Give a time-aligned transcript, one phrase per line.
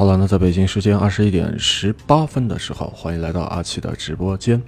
[0.00, 4.58] 好了，那在北京时间二十一点十八分的时候，欢迎来到阿奇的直播间。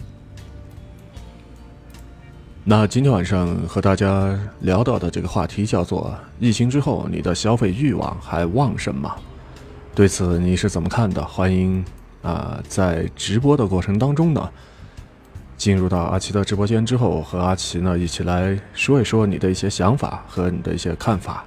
[2.64, 9.17] 那今天晚上和大家聊到的这个话题叫做“疫情之后，你的消费欲望还旺盛吗？”
[9.96, 11.25] 对此你是怎么看的？
[11.25, 11.82] 欢迎
[12.21, 14.51] 啊，在直播的过程当中呢，
[15.57, 21.46] 进入到阿奇的直播间之后，和阿奇呢一起来说一说你的一些想法和你的一些看法。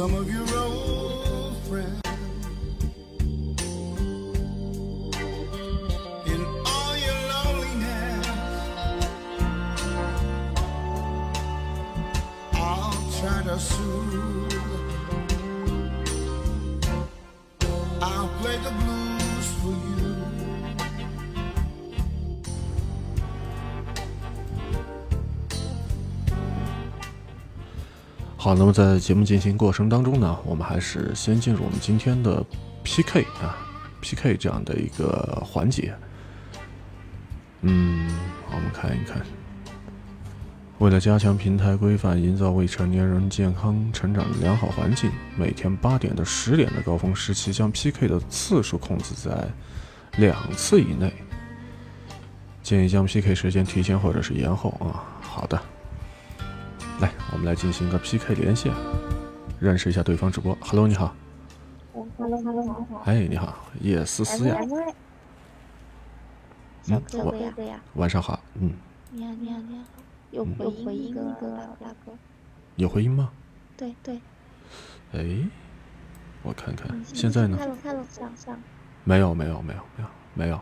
[0.00, 2.09] Some of your old friends.
[28.50, 32.44] 好，那么在节目进行过程当中呢，我们还是先进入我们今天的
[32.82, 33.56] PK 啊
[34.00, 35.94] ，PK 这样的一个环节。
[37.60, 38.10] 嗯，
[38.50, 39.24] 我们看一看，
[40.80, 49.48] 为了加强平台规范，营造未成年人健康成长的良好环境，每天八点到十点的高峰时期，将 PK 的次数控制在
[50.16, 51.12] 两次以内。
[52.64, 55.06] 建议将 PK 时间提前或者是延后啊。
[55.20, 55.62] 好的。
[57.00, 58.70] 来，我们来进行一个 PK 连线，
[59.58, 60.56] 认识一下对方主播。
[60.60, 61.14] Hello，你好。
[62.18, 63.02] Hello Hello 好好。
[63.06, 64.58] 哎，你好，叶思思呀。
[66.82, 68.38] 小嗯，我哥哥呀，晚上好。
[68.54, 68.72] 嗯，
[69.12, 69.84] 你好你好你好，
[70.30, 72.12] 有回音那个大哥，
[72.76, 73.30] 有回音吗？
[73.78, 74.20] 对对，
[75.12, 75.48] 哎，
[76.42, 77.56] 我看看嗯，现在呢？
[77.56, 78.58] 看了看了上上，
[79.04, 80.60] 没有，没有，没有，没有，没有。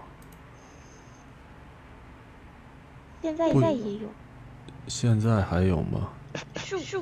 [3.23, 4.09] 现在现在也有，
[4.87, 6.11] 现在还有吗？
[6.57, 7.01] 是是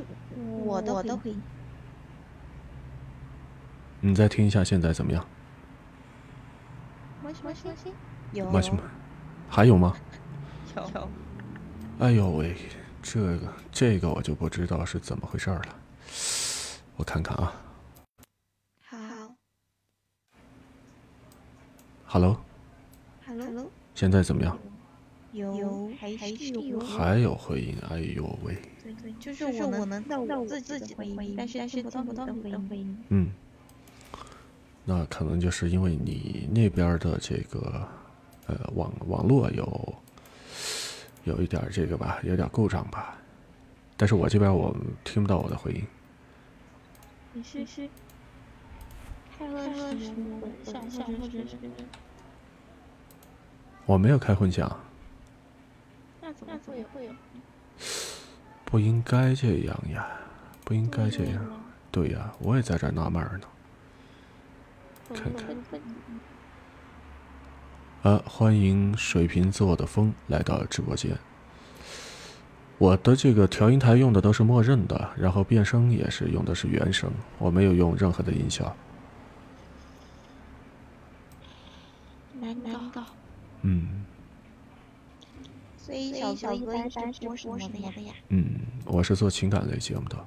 [0.65, 1.43] 我的回音，
[4.01, 5.25] 你再听一下，现在怎么样？
[7.23, 7.93] 么西么西
[8.33, 8.51] 有。
[8.51, 8.81] 马西们，
[9.49, 9.97] 还有吗？
[10.77, 11.09] 有。
[11.99, 12.57] 哎呦喂，
[13.03, 15.77] 这个这个我就不知道是怎么回事儿了。
[16.97, 17.53] 我看看啊。
[18.85, 18.97] 好
[22.07, 24.57] ，Hello，，Hello 现在怎么样？
[25.33, 27.75] 有还是有，还有回音？
[27.89, 33.31] 哎呦喂，对对，就是我能听到我自己的回音，但是但是听不到你的回音，嗯，
[34.85, 37.89] 那可能就是因为你那边的这个
[38.47, 39.95] 呃网网络有
[41.25, 43.17] 有一点这个吧，有点故障吧。
[43.97, 45.83] 但是我这边我听不到我的回音。
[47.33, 47.89] 你是是
[49.39, 49.65] 开了
[49.99, 51.57] 什么混响响或者是
[53.85, 54.79] 我没有开混响，
[56.27, 57.13] 那怎么会有会有？
[58.65, 60.09] 不应该这样呀，
[60.65, 61.41] 不应该这样。
[61.93, 63.47] 对呀，我也在这纳闷呢。
[65.15, 65.57] 看看
[68.03, 71.17] 啊，欢迎水瓶座的风来到直播间。
[72.79, 77.09] 我的这个调音台用的都是默认的，然后变声也是用的是原声，
[77.39, 78.75] 我没有用任何的音效。
[82.41, 82.53] 难
[82.91, 83.05] 道。
[83.63, 84.05] 嗯
[85.87, 88.13] 所以小小哥一般是播什么的呀？
[88.31, 88.57] 嗯，
[88.87, 90.27] 我是做情感类节目的。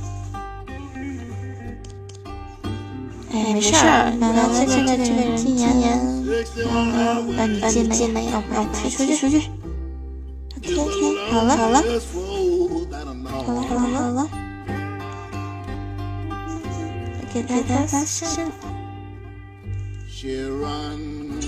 [3.53, 9.49] 没事儿，奶奶这个这个人今年让让你进来进来，要不然退出去出去。
[10.57, 11.83] OK OK，好了好了.
[13.45, 14.29] 好了好了好了，
[17.33, 18.27] 给大家发信。
[20.07, 21.39] She run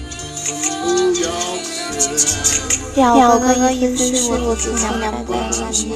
[0.44, 1.63] from New York
[2.00, 2.96] City.
[2.96, 5.94] 表哥哥意思是我从娘娘国让你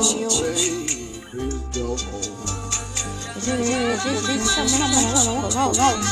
[4.04, 6.08] 这这上面上面上面口罩罩是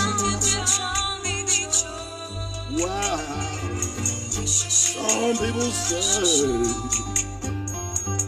[2.72, 3.20] Wow.
[4.46, 6.02] Some people say,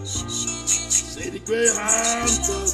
[0.06, 2.74] say the Greyhound buses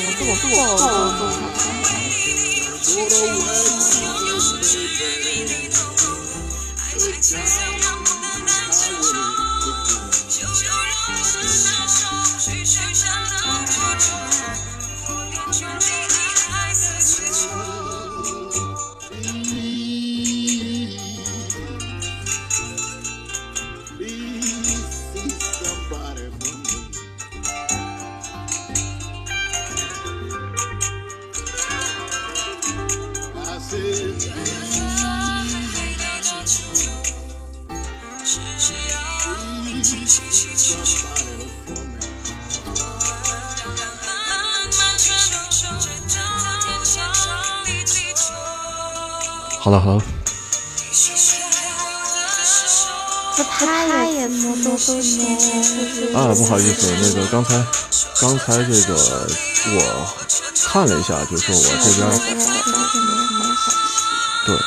[0.04, 0.66] 又何苦用
[2.96, 3.06] 无
[4.42, 5.60] 声我不愿你
[49.70, 50.04] 好了好了，
[53.38, 57.64] 这他也摸都是摸，啊，不好意思，那个刚才
[58.20, 60.08] 刚才这个我
[60.66, 62.10] 看了一下，就说我这边
[64.48, 64.58] 对，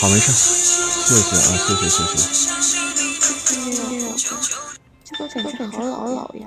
[0.00, 2.14] 好没事，谢谢啊，谢谢谢谢。
[5.10, 6.46] 这个感觉好老老呀。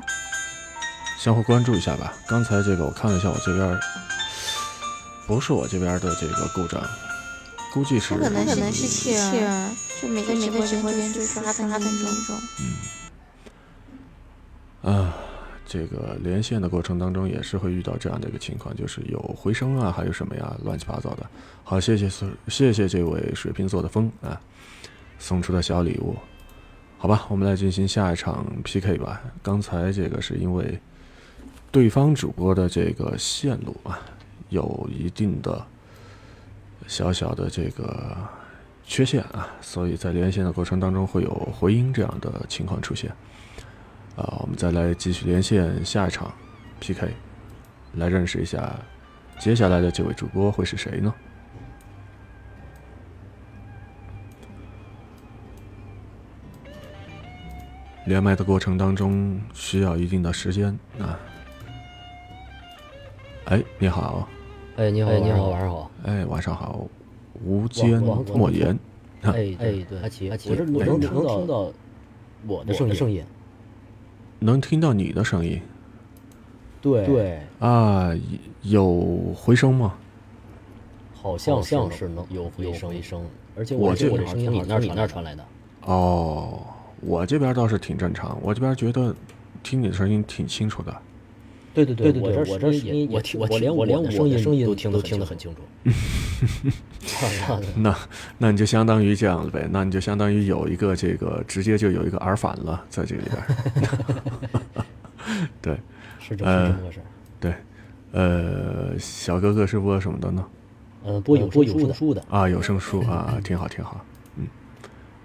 [1.20, 2.14] 相互关注一下吧。
[2.28, 3.78] 刚才这个我看了一下，我这边儿
[5.27, 6.84] 不是我这边的这个故障，
[7.74, 12.39] 估计是可能可能是气儿，就每个每个直播间就刷分分钟
[14.84, 14.94] 嗯。
[14.94, 15.13] 啊，
[15.65, 21.25] 这个连线的过程当中也是会遇到这样的一个情况，就是有回声啊，还有什么呀，乱七八糟的。
[21.63, 22.08] 好，谢谢
[22.48, 24.39] 谢谢这位水瓶座的风啊
[25.17, 26.15] 送出的小礼物。
[27.00, 29.22] 好吧，我们来进行下一场 PK 吧。
[29.41, 30.79] 刚才这个是因为
[31.72, 34.00] 对方主播的这个线路啊，
[34.50, 35.66] 有一定的
[36.88, 38.16] 小小的这个
[38.84, 43.10] 缺陷啊，所以在连线的过程当中会有回音这样的情况出现。
[44.16, 46.34] 啊，我们再来继续连线下一场
[46.80, 47.12] PK，
[47.96, 48.74] 来认识一下
[49.40, 51.14] 接下来的这位主播会是谁呢？
[58.06, 61.20] 连麦的过程当中需要一定的时间啊。
[63.46, 64.30] 哎，你好，
[64.77, 65.91] 哎，你好，哎，你好，晚上好。
[66.03, 66.86] 哎，晚上好，
[67.46, 68.01] 无间
[68.34, 68.77] 莫言。
[69.22, 71.72] 哎哎，对阿奇，阿奇，我这我能能听到
[72.46, 73.24] 我的声音声音。
[74.39, 75.60] 能听到你的声音
[76.82, 78.12] 对，对，啊，
[78.63, 79.96] 有回声吗？
[81.13, 85.46] 好像像是能有回声，回声，而且我这这我的声音你那从那传来的。
[85.86, 86.60] 哦，
[87.00, 89.15] 我这边倒是挺正常，我这边觉得
[89.63, 90.94] 听你的声音挺清楚的。
[91.75, 95.62] 对对对对我对我这这声音也我听我我连我连我的声音都都听得很听得很清清楚。
[97.46, 97.96] 楚 那
[98.38, 103.44] 那你就相当于这样了呗，那你就相当于有一个这个直接就有一个耳返了，在这里边。
[105.62, 105.77] 对，
[106.20, 107.00] 是这呃是。
[107.39, 107.53] 对，
[108.12, 110.46] 呃，小哥哥是播什么的呢？
[111.05, 114.03] 嗯，播有播有声书的，啊，有声书啊，挺好挺好。
[114.38, 114.48] 嗯，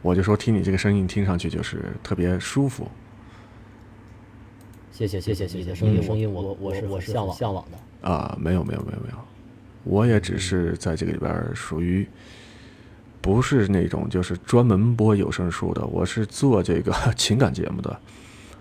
[0.03, 2.87] 我就说听你这个声音听上去就是特别舒服。
[5.09, 8.09] 谢谢谢谢谢谢，声音声音我我我是我是向往向往的。
[8.09, 9.17] 啊，没有没有没有没有，
[9.85, 12.07] 我也只是在这个里边属于
[13.23, 18.01] 不是那种就是专门播有声书的，我是做这个 情感节目的，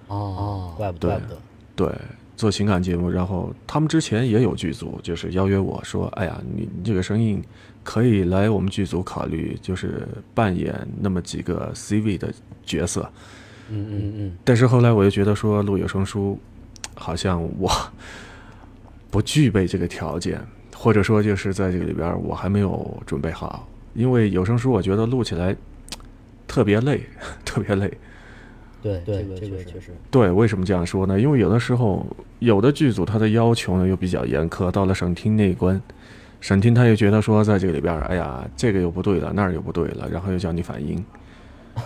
[0.08, 1.38] 哦，怪不对怪不得。
[1.75, 1.93] 对，
[2.38, 3.10] 做情感节目。
[3.10, 7.43] 然后他们之前也有剧组，就是邀约我说，哎呀，你你这个声音
[7.84, 13.10] 可以来我们剧组考虑，就是扮演那么几个 CV 的角色。
[13.72, 16.38] 嗯嗯嗯，但是后来我又觉得说录有声书，
[16.96, 17.72] 好像我
[19.12, 20.40] 不具备这个条件，
[20.76, 25.56] 或者说就是在这个里边我还没有准备好，因为有声书我觉得录起来
[26.48, 27.02] 特别累，
[27.46, 27.92] 特别累。
[28.82, 29.94] 对对这个确实。
[30.10, 31.20] 对，为什么这样说呢？
[31.20, 32.06] 因为有的时候
[32.40, 35.82] 有的剧组他的要求呢又比较严苛，到了省厅那一关，
[36.40, 41.04] 省厅他又觉得说在这个里边，哎呀，这个又不对了，那儿又不对了，然后又叫你反映，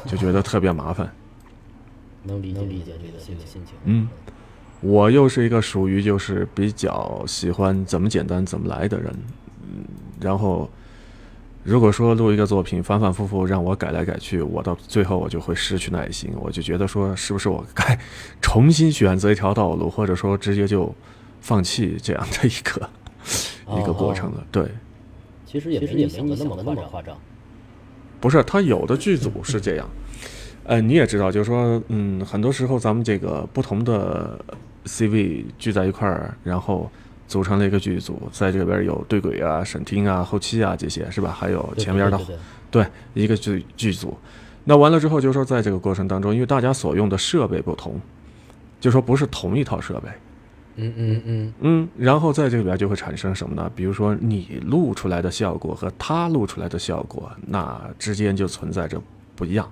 [0.05, 1.11] 就觉得特别麻烦。
[2.23, 3.75] 能理解能理解这个这个心情。
[3.85, 4.07] 嗯，
[4.81, 9.13] 我又是一个属于就是比较喜欢怎么简单怎么来的人，
[9.61, 9.83] 嗯，
[10.21, 10.69] 然后
[11.63, 17.97] 如果说录一个作品反反复复让我改来改去，我到最后我就会失去耐心，我就觉得说是不是我该
[18.41, 20.93] 重新选择一条道路，或者说直接就
[21.39, 22.89] 放弃这样的一个、
[23.79, 24.45] 一个过程了。
[24.51, 24.67] 对，
[25.45, 26.75] 其实也其实也没你想没你想的的那么夸张。
[26.75, 27.17] 那么夸张。
[28.19, 29.85] 不是他有的剧组是这样，
[30.65, 34.39] 呃，你也知道，就是说，嗯，很多时候咱们这个不同的
[34.85, 36.89] CV 聚在一块儿，然后
[37.27, 41.35] 组成了一个剧组，在这边有对轨啊、审听啊、后期啊这些，是吧？
[41.37, 42.19] 还有前边的
[42.71, 44.17] 对一个剧剧组。
[44.63, 47.99] 那完了之后，就是说，在这个过程当中，因为大家所用的设备不同，
[48.79, 50.09] 就说不是同一套设备，
[50.77, 53.69] 嗯嗯嗯，嗯，然后在这里边就会产生什么呢？
[53.75, 59.01] 比如说你录出来的效果和他录出来的效果，那之间就存在着
[59.35, 59.69] 不一样。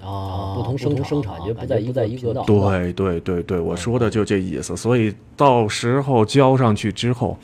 [0.00, 2.44] 啊，不同生产感觉不在一在一个频道。
[2.44, 4.76] 对对对对，我说的就这意思。
[4.76, 7.38] 所以到时候交上去之后，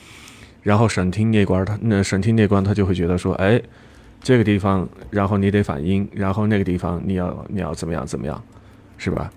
[0.62, 3.60] 然后审听那关他那审听那关他就会觉得说，哎，
[4.22, 8.42] 这个地方，然后你得反应，然后那个地方你要你要怎么样怎么样，
[8.96, 9.30] 是吧？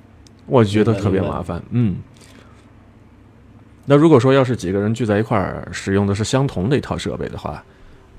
[0.45, 1.97] 我就觉得特别麻烦，嗯。
[3.89, 7.63] 那如果说要是几个人聚在一块儿，使用的是相同的一套设备的话，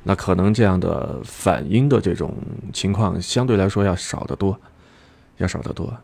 [0.02, 2.34] 那可能这样的反应的这种
[2.72, 4.58] 情况相对来说要少得多，
[5.38, 5.96] 要少得多。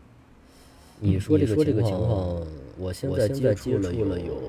[0.99, 2.41] 你说这个情况
[2.77, 4.41] 我现在接触了有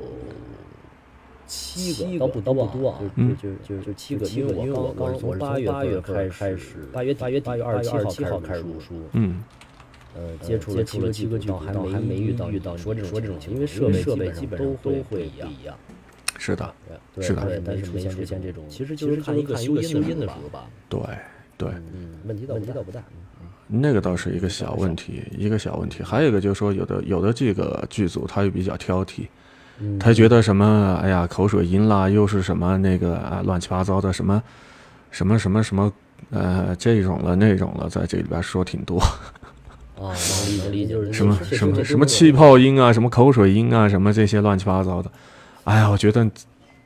[1.47, 9.43] 七七个，个倒不倒不多啊，嗯就就就七个，七个因为因为我刚从八月从八月份份开开始始，八月八月八月二二十七号开始始录书，嗯
[10.15, 15.77] 呃，呃接触了七个七个剧组，剧组还没遇到遇到你说这种说这种情况，因为设备设备基基本上都会一样
[16.39, 16.75] 是的，
[17.21, 21.01] 是的对，但但是没出出现这种现这种，其实其实就是看一个修音的修音的时候吧，对
[21.57, 21.69] 对。
[21.71, 23.03] 嗯，问题倒问题倒不大，
[23.67, 26.03] 那个倒是一个小问题，一个小问题。
[26.03, 29.27] 还有一个就是说，有的有的这个剧组他又比较挑剔，
[29.81, 34.43] 嗯他觉得什么，哎呀，口水音啦，又是什么那个啊，乱七八糟的什么
[35.11, 35.93] 什么什么什么，
[36.31, 39.01] 呃，这种了那种了，在这里边说挺多，
[41.13, 45.11] 什么什么什么气泡音啊，什么口水音啊，什么这些乱七八糟的，
[45.65, 46.29] 哎呀，我觉得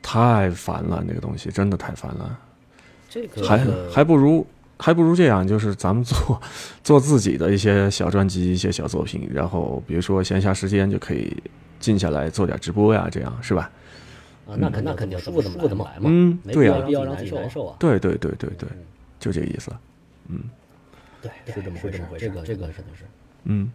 [0.03, 2.39] 太烦了，那个东西真的太烦了。
[3.09, 4.47] 这个还还不如
[4.81, 6.41] 还不如这样，就是咱们做
[6.83, 11.37] 做自己的一些小专辑、一些小作品，然后比如说闲暇时间就可以
[11.79, 13.71] 静下来做点直播呀，这样是吧？
[14.49, 18.69] 啊，那肯那肯定舒舒服服怎么来嘛，嗯，对呀、没必要让自己难受啊，对对对对对，
[19.21, 19.71] 就这个意思。
[20.29, 20.41] 嗯
[21.23, 23.05] 对，是这么回事，这个这个是的是，
[23.45, 23.71] 嗯，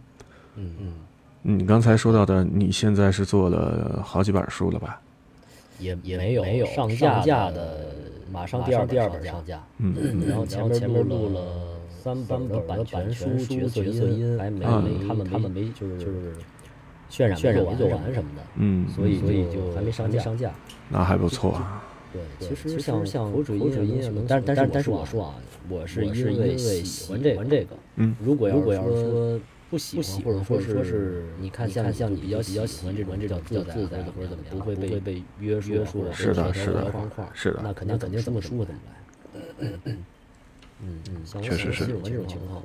[0.56, 0.92] 嗯嗯，
[1.42, 5.00] 你刚才说到的，你现在是做了好几本书了吧？
[5.78, 7.94] 也也没有没有上上架的
[8.30, 9.94] 马上第二第二本上架，嗯，
[10.26, 16.34] 然后前面录了三本的版权书、角色音还没他们他们没就是就是
[17.10, 20.52] 渲染渲染没做完什么的，嗯，所以所以就还没上架上架。
[20.88, 21.82] 那还不错啊。
[22.12, 25.34] 对，其实像像佛主音乐，但但是但是我说啊，
[25.68, 29.40] 我是因为喜欢这个，嗯，如果如果要是说
[29.70, 38.92] 不喜欢，或者说是你看像像你比较比较喜欢这种这种自在或者或者怎么样，不会被被约束约束是的是的框框，是的那肯定肯定这么舒服怎么来？
[39.58, 40.02] 嗯
[40.82, 42.62] 嗯，确实是这种情况，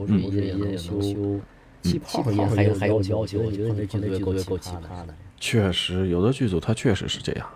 [0.78, 1.40] 修。
[1.84, 5.16] 气泡音还有还有要求，我觉得这剧组够够奇葩的。
[5.40, 7.50] 确实，有的剧组它确实是这样。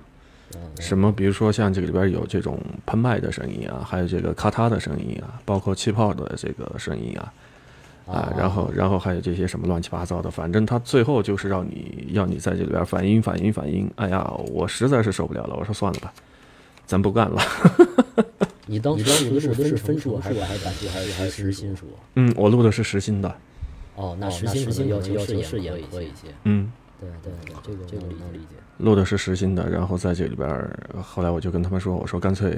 [0.56, 7.32] 嗯什么，比如说像这个里边有这种喷麦的声音啊，还有这个咔嗒的声音啊，包括气泡的这个声音啊，
[8.06, 13.90] 啊，然后然后还有这些什么乱七八糟的，反正他最后就是让你要你在这里边反应反应反应。
[13.96, 16.14] 哎呀，我实在是受不了了，我说算了吧，
[16.86, 17.42] 咱不干了。
[18.68, 21.86] 你当时录的是分数还是还是版还是还是实心数？
[22.16, 23.36] 嗯，我录的是实心的。
[23.96, 26.34] 哦，那实心的要求要求是严苛一些。
[26.44, 28.56] 嗯，对对对，这个这个能理解。
[28.80, 30.70] 录的是实心的，然后在这里边，
[31.02, 32.58] 后来我就跟他们说，我说干脆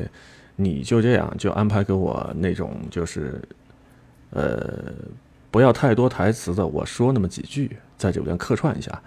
[0.56, 3.40] 你就这样，就安排给我那种就是，
[4.32, 4.92] 呃，
[5.50, 9.02] 不要太多台词的，我说那么几句，在这边客串一下，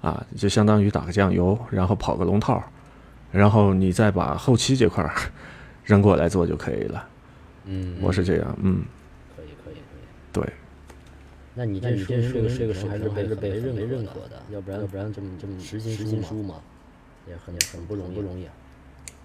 [0.00, 2.62] 啊，就相当于打个酱油，然后跑个龙套，
[3.32, 5.12] 然后你再把后期这块儿
[5.84, 7.08] 扔过来做就可以了。
[7.64, 8.82] 嗯，我是这样，嗯，
[9.36, 10.04] 可以可以可以。
[10.32, 10.52] 对，
[11.54, 16.56] 那你这这这个这个还是还是被认为认可的，要不然要不然这么这么实心实心书嘛，
[17.28, 18.52] 也很很不容易不容易啊。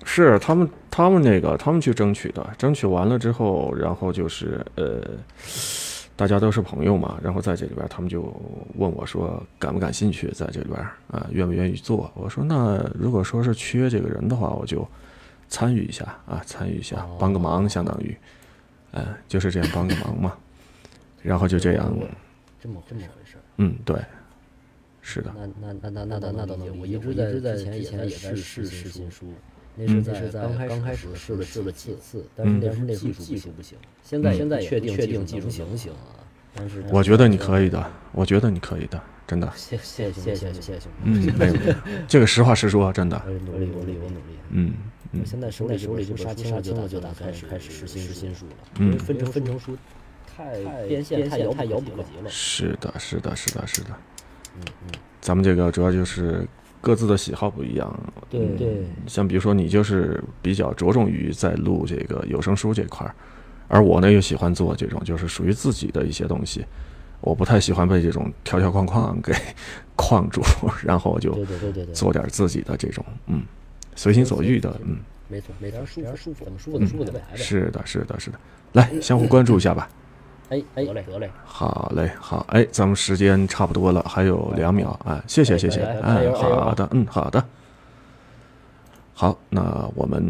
[0.03, 5.01] 是他们他们那个他们去争取的，争取完了之后，然后就是呃，
[6.15, 8.21] 大家都是朋友嘛，然后在这里边他们就
[8.75, 10.79] 问我说感不感兴趣在这里边
[11.11, 12.09] 啊，愿不愿意做？
[12.15, 14.87] 我说那如果说是缺这个人的话，我就
[15.49, 18.15] 参与一下啊，参与一下，帮个忙，相当于，
[18.91, 20.37] 嗯、就是这样帮个忙嘛，
[21.21, 21.93] 然后就这样，
[22.61, 23.41] 这么这么回事儿。
[23.57, 24.01] 嗯，对，
[25.01, 26.79] 是的，那那那那那那倒能理解。
[26.79, 29.33] 我一直在之前以前也在试试新书，
[29.75, 33.77] 那是在刚开刚开始试了试了几次，但是那是那技术技术不行。
[34.03, 36.23] 现在现在确定确定技术行不行啊？
[36.53, 40.79] 但是我觉得你可以的，我觉得你可以的，真的， 谢谢谢谢谢谢。
[41.03, 41.75] 嗯，没有，没有
[42.07, 44.37] 这个实话实说，真的，我努力努力我努力。
[44.51, 44.73] 嗯
[45.11, 45.25] 嗯我。
[45.25, 49.77] 现在手里手里就杀青了，就打就打开始开始实新实新书了，因为分成分成书
[50.25, 52.29] 太边线太遥太遥不可及了。
[52.29, 53.89] 是的，是的，是的，是的。
[54.57, 56.47] 嗯嗯，咱们这个主要就是
[56.85, 57.99] 各自的喜好不一样。
[58.29, 58.85] 对对。
[59.07, 63.15] 像比如说你就是比较着重于在录这个有声书这块儿，
[63.67, 66.63] 而我呢又喜欢做这种就是属于自己的一些东西。
[67.21, 69.33] 我不太喜欢被这种条条框框给
[69.97, 70.43] 框住，
[70.83, 71.33] 然后我就。
[71.91, 73.41] 做点自己的这种嗯
[73.95, 74.99] 随心所欲的嗯。
[75.27, 77.37] 没错，没错，舒服舒服，怎么舒服怎么舒服怎么来呗。
[77.37, 78.37] 是的，是的，是的。
[78.73, 79.89] 来，相互关注一下吧。
[80.49, 81.29] 哎哎，得嘞得嘞。
[81.43, 87.43] 好嘞，好，哎，咱们时间差不多了，还有两秒啊，谢谢谢谢，哎，好的，嗯，好的，
[89.15, 90.23] 好，那我们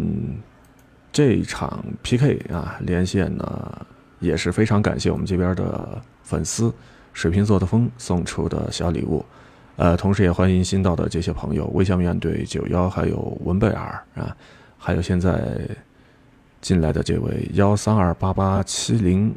[1.12, 3.86] 这一场 PK 啊连线呢，
[4.20, 6.74] 也是非常感谢我们这边的粉丝
[7.12, 9.26] 水瓶座的风送出的小礼物，
[9.76, 14.34] 呃，同时也欢迎新到的这些朋友，微笑面对九幺，还有文贝尔啊，
[14.78, 15.60] 还有现在
[16.62, 19.36] 进来的这位幺三二八八七零。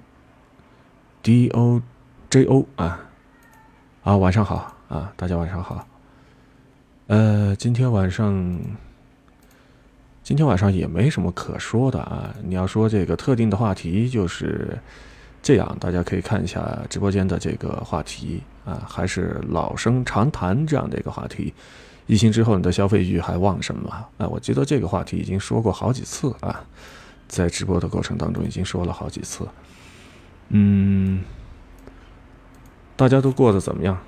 [1.22, 1.82] D O
[2.30, 3.00] J O 啊
[4.02, 5.86] 啊，晚上好啊，大家晚上好。
[7.08, 8.58] 呃，今天晚上，
[10.22, 12.34] 今天晚上也没什么可说的啊。
[12.44, 14.78] 你要说这个特定的话题，就是
[15.42, 21.52] 这样，大家可以看一下直播间的这个话题啊，还是老生常谈这样的一个话题。
[22.06, 24.06] 疫情之后，你的消费欲还旺盛吗？
[24.18, 26.64] 啊，我记得这个话题已经说过好几次啊，
[27.26, 29.46] 在直播的过程当中已经说了好几次。
[30.50, 31.22] 嗯，
[32.96, 33.98] 大家都过得怎么样？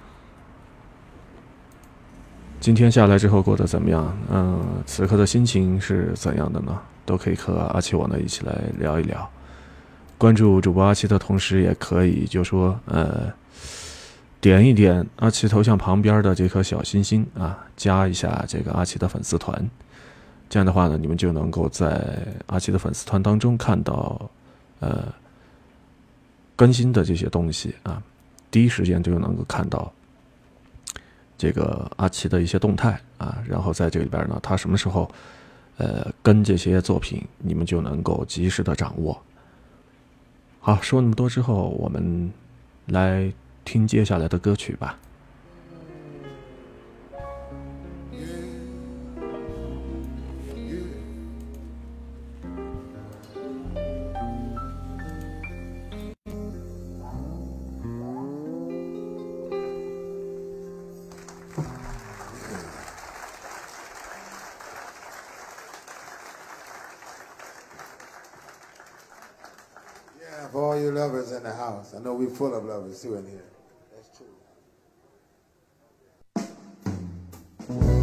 [2.60, 4.18] 今天下来之后过得怎么样？
[4.30, 6.78] 嗯，此刻的心情是怎样的呢？
[7.06, 9.30] 都可以和阿奇我呢一起来聊一聊。
[10.16, 13.32] 关注主播阿奇的同时，也可以就说呃，
[14.40, 19.70] 点一点阿奇头像旁边的这颗小心心啊，加一下这个阿奇的粉丝团。
[20.48, 24.30] 这样的话呢，你们就能够在阿奇的粉丝团当中看到
[24.80, 25.04] 呃。
[26.60, 28.02] 更新的这些东西啊，
[28.50, 29.90] 第一时间就能够看到
[31.38, 35.10] 这个阿奇的一些动态啊，然后在这里边呢，他什么时候
[35.78, 39.18] 呃跟这些作品，你们就能够及时的掌握。
[40.60, 42.30] 好，说那么多之后，我们
[42.88, 43.32] 来
[43.64, 44.98] 听接下来的歌曲吧。
[70.90, 71.94] Lovers in the house.
[71.94, 73.44] I know we're full of lovers too in here.
[73.94, 74.10] That's
[77.76, 77.99] true.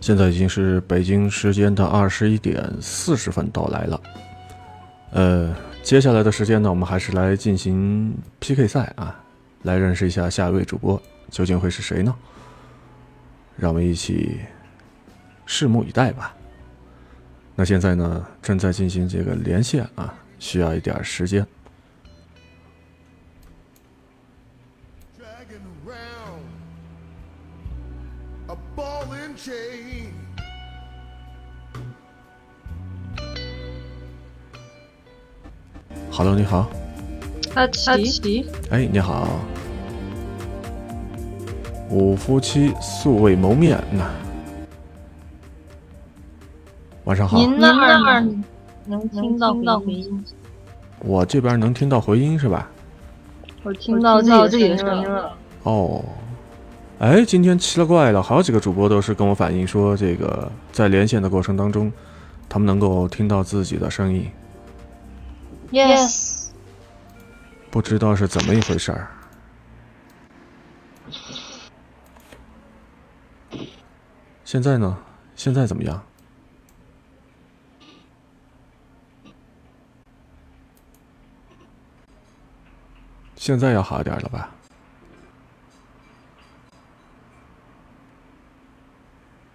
[0.00, 4.00] 现在已经是北京时间的二十一点四十分到来了。
[5.12, 9.22] 呃，接下来的时间呢，我们还是来进行 PK 赛啊，
[9.62, 12.14] 来认识一下下一位主播究竟会是谁呢？
[13.56, 14.40] 让我们一起
[15.46, 16.34] 拭目以待吧。
[17.54, 21.46] 那现在呢，正在进行这个连线啊，需要一点时间。
[36.22, 36.68] Hello，你好，
[37.54, 39.40] 阿奇，哎，你好，
[41.88, 44.04] 五夫妻素未谋面呐，
[47.04, 47.38] 晚上好。
[47.38, 48.22] 您那儿
[48.84, 50.22] 能听到回音？
[50.98, 52.68] 我这边能听到回音是吧？
[53.62, 55.32] 我听到自己的声音了。
[55.62, 56.04] 哦，
[56.98, 61.90] 哎，今天奇了怪了，好几个主播都是跟我反映说，这个在连线的过程当中，
[62.46, 64.26] 他们能够听到自己的声音，
[65.70, 66.48] Yes，
[67.70, 69.08] 不知道是怎么一回事儿。
[74.44, 74.98] 现在呢？
[75.36, 76.02] 现在怎么样？
[83.36, 84.50] 现在要好点了吧？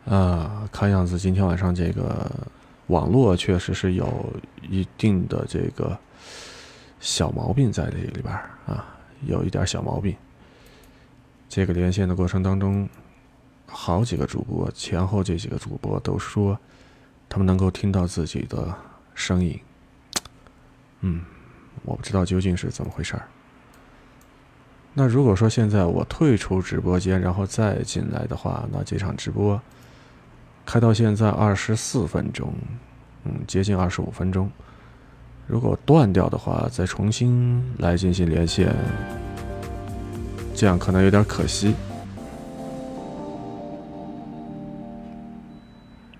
[0.05, 2.31] 啊，看样子今天晚上这个
[2.87, 4.33] 网络确实是有
[4.69, 5.97] 一定的这个
[6.99, 8.33] 小毛病在这里边
[8.65, 8.85] 啊，
[9.25, 10.15] 有一点小毛病。
[11.47, 12.87] 这个连线的过程当中，
[13.65, 16.57] 好几个主播前后这几个主播都说，
[17.29, 18.73] 他们能够听到自己的
[19.13, 19.59] 声音。
[21.01, 21.23] 嗯，
[21.83, 23.27] 我不知道究竟是怎么回事儿。
[24.93, 29.61] 那如果说现在我退出直播间，然后再进来的话，那这场直播
[30.65, 32.53] 开到现在二十四分钟，
[33.23, 34.49] 嗯，接近二十五分钟。
[35.47, 38.73] 如果断掉的话，再重新来进行连线，
[40.55, 41.75] 这样可能有点可惜。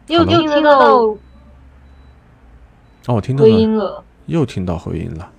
[0.08, 0.98] 又听得到
[3.08, 4.04] 哦，我听到回了，音了。
[4.28, 5.32] 又听到回音了。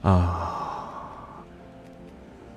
[0.00, 1.44] 啊，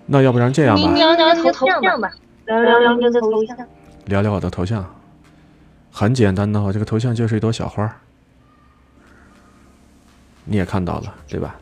[0.05, 2.09] 那要不然这样吧，您聊聊你的头像吧，
[2.45, 3.57] 聊聊聊您的头像。
[4.05, 4.85] 聊聊我的头像。
[5.91, 7.95] 很简单的，我这个头像就是一朵小花儿，
[10.45, 11.55] 你也看到了，对吧？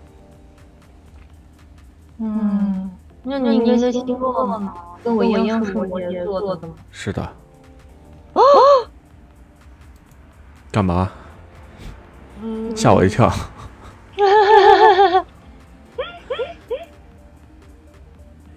[2.19, 2.91] 嗯，
[3.23, 4.73] 那您的星座呢？
[5.03, 6.73] 跟我一样是摩羯座的吗？
[6.91, 7.27] 是的。
[10.71, 11.11] 干嘛？
[12.75, 13.31] 吓我一跳。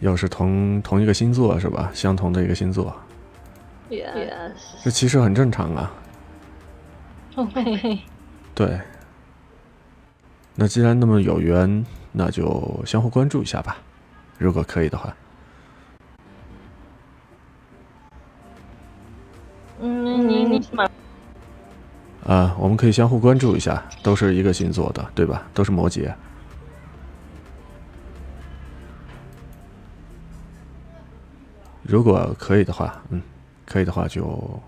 [0.01, 1.91] 又是同同一个星座是吧？
[1.95, 2.95] 相同的一个星座，
[3.93, 4.83] Yes。
[4.83, 5.93] 这其实很正常啊。
[8.55, 8.81] 对。
[10.55, 13.77] 那既然那么有缘，那就相互关注一下吧，
[14.39, 15.15] 如果可以的话。
[19.81, 20.89] 嗯，您您马
[22.27, 25.43] 啊，我们可以相互关注一下，都是一个星座的，对吧？
[25.53, 26.15] 都是摩羯。
[31.83, 33.21] 如果可以的话，嗯，
[33.67, 34.61] 可以的话就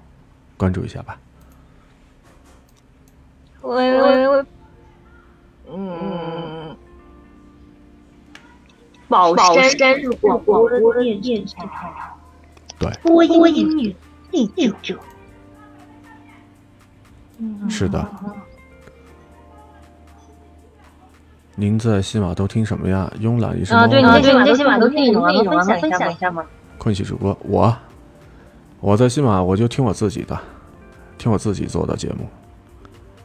[0.56, 1.18] 关注一下吧。
[3.62, 4.44] 喂喂喂，
[5.72, 6.76] 嗯，
[9.08, 10.78] 宝山是广播的
[11.20, 11.90] 电视台，
[12.78, 13.96] 对，播音女
[14.30, 14.98] 第九九。
[17.68, 18.06] 是的。
[21.56, 23.10] 您在西马都听什么呀？
[23.20, 25.32] 慵懒一生啊，对，你猫这些马都听什么？
[25.32, 26.14] 能分享一？
[26.16, 26.44] 下吗？
[26.78, 27.74] 困起主播，我
[28.84, 30.38] 我在西马我就听我自己的，
[31.16, 32.28] 听我自己做的节目。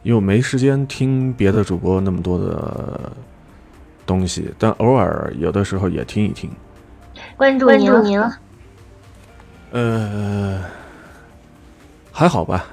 [0.02, 3.12] 因为我没时间听别的主播那么多的
[4.06, 6.50] 东西，但偶尔有的时候也听一听。
[7.36, 8.32] 关注您了，您了。
[9.72, 10.62] 呃，
[12.10, 12.64] 还好吧，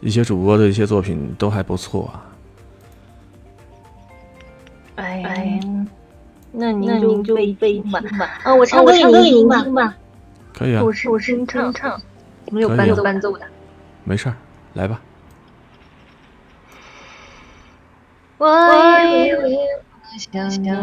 [0.00, 2.26] 一些主播的一些作品都还不错啊。
[4.96, 5.86] 哎呀，
[6.50, 8.02] 那您就就背听吧。
[8.42, 9.94] 啊，我唱歌给您听吧。
[10.52, 12.00] 可以啊，我是我是唱唱，
[12.50, 13.46] 没有伴奏伴奏的。
[14.04, 14.34] 没事儿，
[14.74, 15.00] 来吧。
[18.38, 18.46] 我
[19.06, 19.56] 也会
[20.18, 20.74] 想念，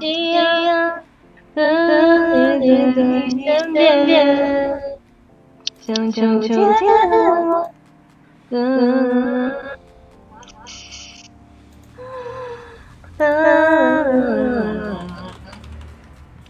[0.00, 1.00] 一样
[1.54, 4.80] 和你在身边，
[5.80, 7.70] 像秋天的我。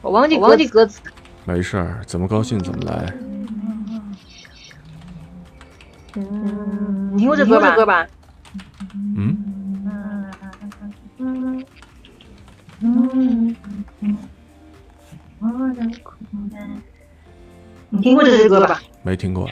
[0.02, 1.00] 我忘记忘记歌词。
[1.46, 3.14] 没事儿，怎么高兴怎么来。
[6.16, 8.06] 嗯，你听过这歌吧？
[9.16, 9.36] 嗯。
[17.90, 18.80] 你听过这首歌吧？
[19.02, 19.48] 没听过。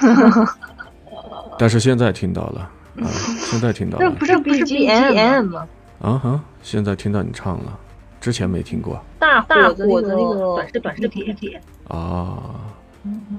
[1.58, 2.60] 但是现在听到了，
[3.02, 3.06] 啊，
[3.50, 4.04] 现在听到了。
[4.04, 5.66] 这不是 BGM 吗？
[6.00, 7.78] 啊哈，现在听到你唱了，
[8.28, 9.02] 之前没听过。
[9.18, 11.34] 大大火的那个短视短视频。
[11.88, 12.60] 啊，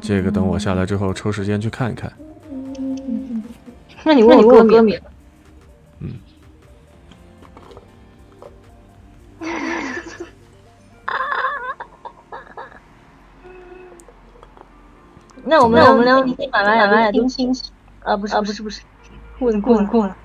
[0.02, 2.12] 这个等我下来之后抽时间去看一看。
[4.04, 5.00] 那你问我歌歌名？
[6.00, 6.20] 嗯。
[15.44, 17.70] 那我们我们聊喜马拉雅听清晰
[18.02, 18.82] 啊，不是啊，不是不是，
[19.38, 20.18] 问过了过了。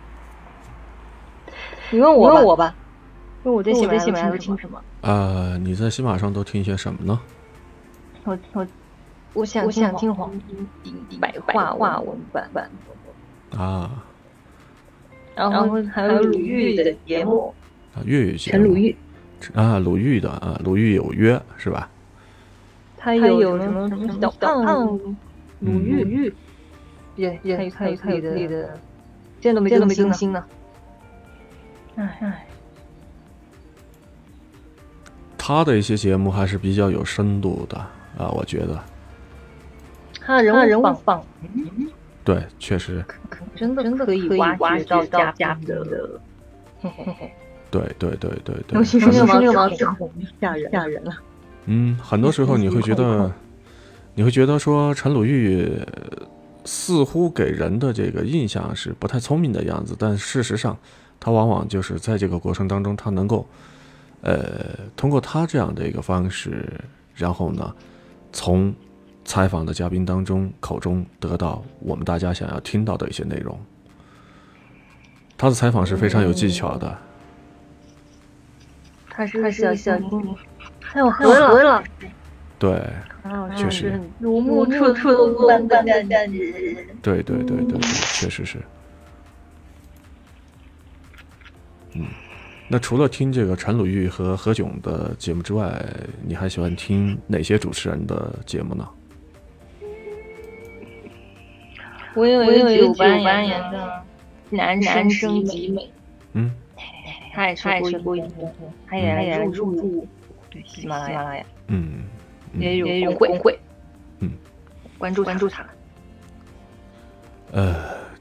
[1.90, 2.74] 你问我问我吧，
[3.44, 4.82] 问我在喜马拉雅听什么？
[5.02, 7.20] 呃，你在喜马上都听些什么呢？
[8.24, 8.66] 我我
[9.34, 10.32] 我想我想听黄
[10.82, 12.70] 金白话话文版版。
[13.56, 14.02] 啊。
[15.34, 17.52] 然后还有鲁豫的节目。
[17.94, 18.64] 啊，粤语节目。
[18.64, 18.96] 陈鲁豫。
[19.52, 21.90] 啊，鲁豫的啊，鲁豫有约是吧？
[22.96, 24.86] 他有什么什么小胖
[25.60, 26.32] 鲁豫，
[27.16, 28.78] 也也他有他有还有自己的，
[29.42, 30.42] 现在都没更新呢。
[31.96, 32.46] 哎哎。
[35.46, 37.76] 他的一些节目还是比较有深度的
[38.16, 38.82] 啊，我觉得。
[40.18, 41.22] 他人物人物棒。
[42.24, 43.04] 对，确实。
[43.54, 46.18] 真的真的可以挖掘到嘉宾的。
[47.70, 48.78] 对对对对对。
[48.78, 51.12] 尤其是那个那个王志宏，吓人吓人了。
[51.66, 53.30] 嗯，很多时候你会觉得，
[54.14, 55.70] 你会觉得说陈鲁豫
[56.64, 60.74] 似乎给人的这个印象是不太聪明的样子，但事实上，
[61.20, 63.46] 他往往就是在这个过程当中，他能够，
[64.24, 66.80] 呃，通过他这样的一个方式，
[67.14, 67.74] 然后呢，
[68.32, 68.74] 从
[69.22, 73.58] 采访的嘉宾当中口中得到我们大家想要听到的一些内容。
[75.36, 76.98] 他的采访是非常有技巧的。
[79.10, 80.36] 他是小小精
[80.80, 81.88] 还有何老师，
[82.58, 82.82] 对，
[83.56, 86.50] 确实如沐处处般般感觉。
[87.02, 87.78] 对对对对，
[88.14, 88.58] 确实是。
[91.92, 92.06] 嗯，
[92.68, 95.84] 那除了听这个陈鲁豫和何炅的节目之外，
[96.26, 98.88] 你还喜欢听哪些主持人的节目呢？
[102.14, 103.06] 我有一个九八
[103.40, 104.02] 年的
[104.50, 105.90] 男男生集美，
[106.32, 106.50] 嗯，
[107.32, 108.24] 他也是播音，
[108.86, 110.06] 他也入驻。
[110.64, 112.04] 喜马拉雅，嗯，
[112.56, 113.58] 也有也有工会，
[114.20, 114.30] 嗯，
[114.96, 115.66] 关注关注他。
[117.50, 117.74] 呃，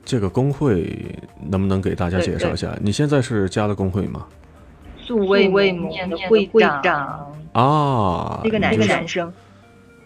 [0.06, 1.18] 这个工会
[1.50, 2.76] 能不能给大家介绍一下？
[2.82, 4.28] 你现在是加了工会吗？
[4.98, 6.46] 素未谋面的会
[6.82, 9.32] 长啊，一个男男生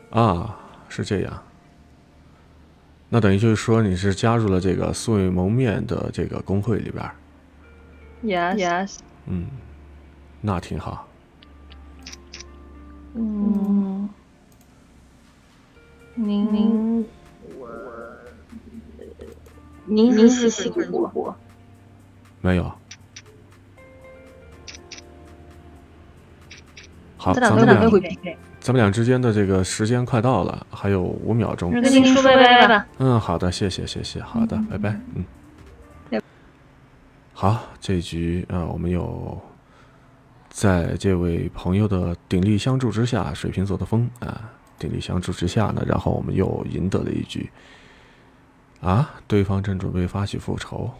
[0.09, 0.57] 啊，
[0.89, 1.43] 是这样。
[3.09, 7.09] 那等于就是说你是加入了这个素未谋面的这个工会里边。
[8.23, 8.97] Yes yes。
[9.27, 9.45] 嗯，
[10.41, 11.07] 那挺好。
[13.13, 14.09] 嗯，
[16.15, 17.16] 您您我
[19.87, 20.81] 您您是辛苦
[21.13, 21.33] 不？
[22.41, 22.71] 没有。
[27.17, 27.75] 好，咱们俩
[28.59, 31.71] 咱们俩之间的这个时间快到了，还有五秒钟。
[31.71, 32.85] 跟您说拜拜吧。
[32.99, 36.21] 嗯，好的，谢谢谢谢，好的，拜拜，嗯。
[37.33, 39.41] 好，这一局啊，我们有。
[40.49, 47.47] 在这位朋友的鼎力相助之下，水瓶座的风啊，鼎力相助之下呢，然后我们又赢得了一局。
[48.81, 50.91] 啊，对方正准备发起复仇，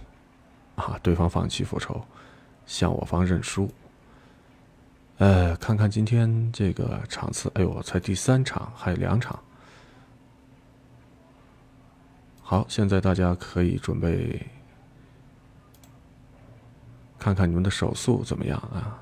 [0.76, 2.04] 啊，对方放弃复仇，
[2.66, 3.72] 向我方认输。
[5.18, 9.40] 呃，看看今天这个场次，哎呦，才第三场，还有两场，
[12.42, 14.46] 好，现在大家可以准备
[17.18, 19.02] 看看你们的手速怎么样啊？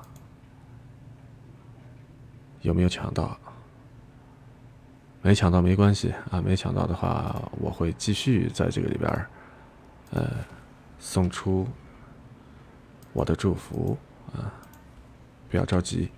[2.62, 3.38] 有没有抢到？
[5.26, 9.28] 没抢到没关系啊，没抢到的话，我会继续在这个里边儿，
[10.12, 10.30] 呃，
[11.00, 11.66] 送出
[13.12, 13.98] 我的祝福
[14.32, 14.54] 啊，
[15.50, 16.08] 不要着急，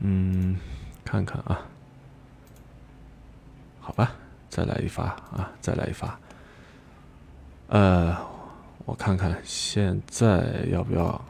[0.00, 0.58] 嗯，
[1.02, 1.62] 看看啊，
[3.80, 4.12] 好吧，
[4.50, 6.20] 再来一发啊，再来一发，
[7.68, 8.14] 呃，
[8.84, 11.24] 我看看现在要不要，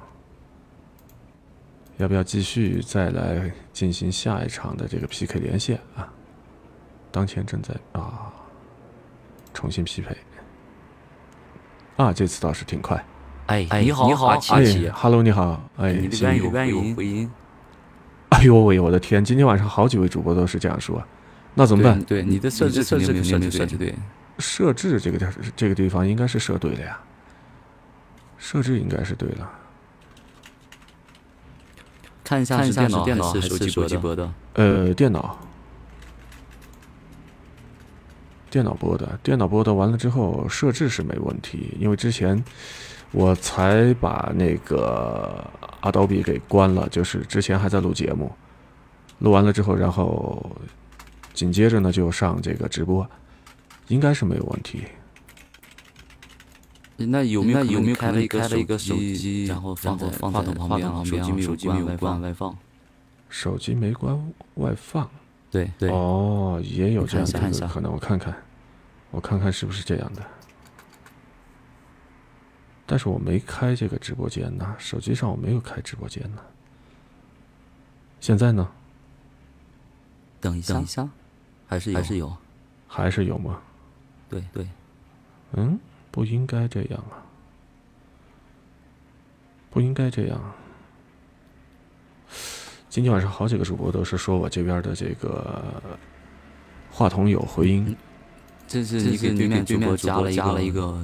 [1.99, 6.13] 要不要继续再来进行下一场的这个 PK 连线啊？
[7.11, 8.33] 当前正在啊，
[9.55, 10.17] 重新匹配
[11.97, 13.03] 啊，这次倒是挺快。
[13.47, 17.31] 哎哎你好你好阿哎奇，，Hello，你好，哎，你的新宇边有边有回音，
[18.29, 19.25] 哎呦喂，我的天！
[19.25, 21.03] 今天晚上好几位主播都是这样说，
[21.55, 21.99] 那怎么办？
[22.03, 23.95] 对你的设置设置肯定没有设置对，
[24.39, 27.01] 设置这个地这个地方应该是设对了呀，
[28.37, 29.51] 设置应该是对了。
[32.23, 34.31] 看一下是电脑电脑还是手机播的？
[34.53, 35.39] 呃，电脑，
[38.51, 42.43] 电脑播的，电脑播的完了之后设置是没问题，因为之前
[43.13, 45.45] 我才把那个
[45.83, 48.31] Adobe 给关了，就是之前还在录节目，
[49.19, 50.51] 录完了之后，然后
[51.33, 53.09] 紧接着呢就上这个直播，
[53.89, 54.85] 应该是没有问题。
[56.97, 60.69] 那有没有有没有开了一个开了一个手机，然后放在放在话筒旁
[61.05, 62.59] 边，手机没有关外放，
[63.29, 65.09] 手机没关外放。
[65.51, 68.37] 对对，哦，也有这样的看一下一个可能，我看看，
[69.11, 70.23] 我看看是不是这样的。
[72.85, 76.43] 但是我没开这个直播间呢，手机上我没有开直播间呢。
[78.21, 78.69] 现在呢？
[80.41, 81.09] 等一下等一下，
[81.67, 82.37] 还是还是有，
[82.87, 83.61] 还是有吗？
[84.29, 84.67] 对对，
[85.53, 85.79] 嗯，
[86.11, 87.25] 不应该这样啊，
[89.71, 90.41] 不应该这样。
[92.91, 95.63] 今天晚上好几个主播都是说我这边的这个
[96.91, 97.95] 话筒有回音，
[98.67, 100.99] 这是你给对面对面加了加了一个，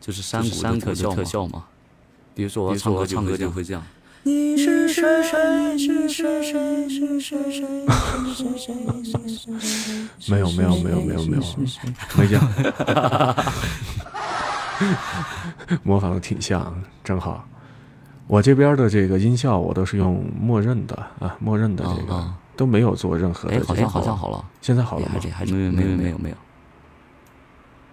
[0.00, 1.64] 就是山谷山谷的特效嘛。
[2.34, 3.82] 比如说我唱歌唱歌就会这样。
[4.24, 5.02] 你是谁？
[5.78, 6.08] 是谁？
[6.08, 6.88] 是谁？
[6.88, 7.86] 是谁？
[10.28, 11.42] 没有没有没有没有没有
[12.16, 12.42] 没这样，
[15.82, 17.48] 模仿的挺像，正好。
[18.32, 23.56] 我这边的这个音效我都是用默认的啊，默认的这个都没有做任何的。
[23.56, 25.20] 哎，好像好像好了，现在好了吗？
[25.30, 26.36] 还没有没有没有没有。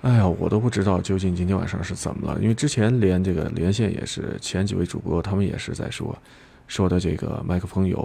[0.03, 6.17] 哎呀，我都不知道究竟今天晚上是怎么了，因为之前连这个连线也是前几位主播他们也是在说，
[6.69, 7.97] 说的这个麦克风有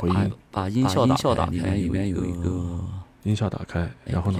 [0.00, 2.50] 回音，把音效打开，里面有一个
[3.24, 4.38] 音效打开，然后呢？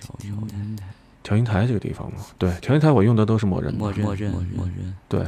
[0.00, 0.84] 调音台，
[1.22, 5.24] 调音台这个地方嘛，对，调音台我用的都是默认的，默认默认默认，对，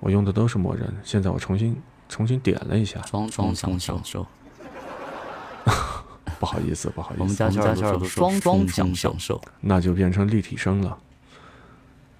[0.00, 0.92] 我用的都是默认。
[1.04, 4.26] 现在我重新重新点了一下，双双享享受。
[6.40, 10.98] 不好意思，不好意思，我们家家家双双享享受，那就变成立体声了。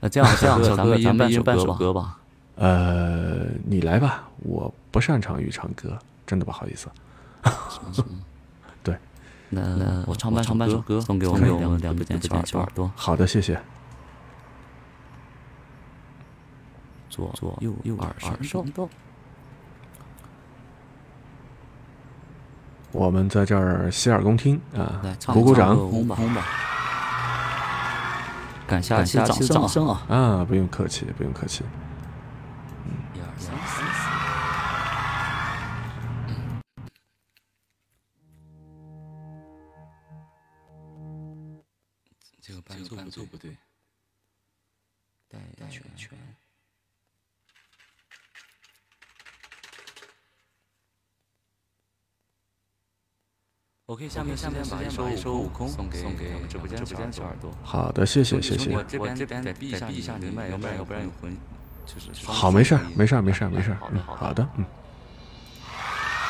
[0.00, 2.18] 那这样这样， 咱们一人一人伴首歌吧。
[2.56, 6.88] 呃，你来吧，我不擅长于唱歌，真的不好意思。
[8.84, 8.94] 对，
[9.48, 12.90] 那那我唱半唱半首歌，送给我们两两个点小耳朵。
[12.94, 13.58] 好的，谢谢。
[17.10, 18.88] 左左右右耳神动。
[22.92, 26.44] 我们在这儿洗耳恭听啊，鼓鼓掌，轰吧轰吧！
[28.66, 30.06] 感谢感谢掌声啊！
[30.08, 31.64] 啊，不用客气，不用客气。
[32.84, 33.82] 嗯，一二三四。
[42.40, 43.56] 这个伴奏伴奏不对，
[45.28, 45.38] 带
[45.68, 46.18] 圈圈。
[53.90, 55.02] OK，下面下面把一首
[55.36, 57.50] 《悟空》送给送给直播间直播间小耳朵。
[57.64, 58.70] 好的，谢谢谢谢。
[58.70, 61.36] 我这边这边得闭一下闭一下你麦，要不然要不然有混，
[61.84, 62.24] 就是。
[62.24, 63.78] 好，没事儿没事儿没事儿没事儿。
[63.90, 64.64] 嗯，好的，嗯。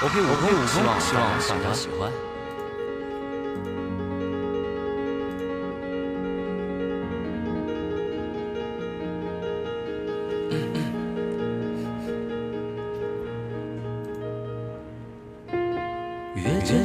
[0.03, 2.11] OK，我 OK，希望希望大家喜欢。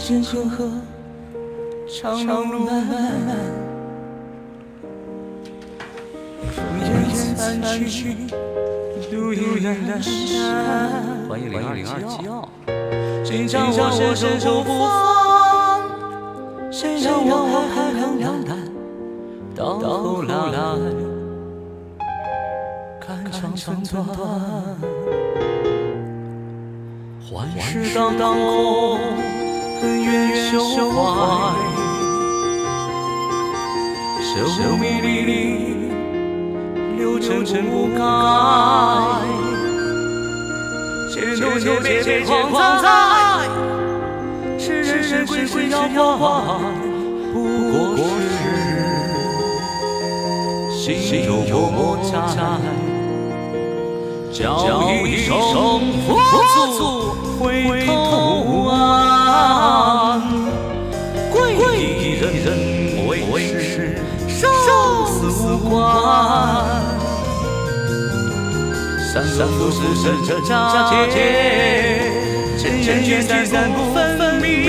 [0.06, 0.70] 越接近星河，
[1.90, 3.36] 长路漫漫，
[6.56, 6.56] 烽
[7.10, 8.16] 烟散去，
[9.10, 9.66] 独影阑
[10.00, 10.14] 珊。
[11.28, 12.48] 欢迎零二零二七号。
[13.26, 16.72] 谁叫我身手不放？
[16.72, 18.56] 谁让我海海两两淡？
[19.56, 20.32] 到后来，
[23.00, 24.06] 肝肠寸断，
[27.28, 29.00] 幻世当空，
[29.82, 30.54] 恩怨休
[30.90, 30.96] 怀，
[34.36, 35.08] 生命里
[36.98, 38.00] 流尘不改，
[41.12, 42.28] 千多年别狂
[42.82, 42.86] 哉，
[44.58, 45.96] 是人人鬼鬼妖怪，
[47.34, 47.36] 不
[47.72, 48.04] 过是。
[50.86, 51.32] 心有
[51.72, 52.14] 魔债，
[54.32, 54.44] 叫
[55.04, 55.32] 一声
[56.06, 56.08] 佛
[56.78, 56.80] 祖
[57.40, 57.44] 回
[57.86, 57.90] 头
[69.38, 71.10] 三福是真真假假，
[72.58, 74.64] 真真假假不分明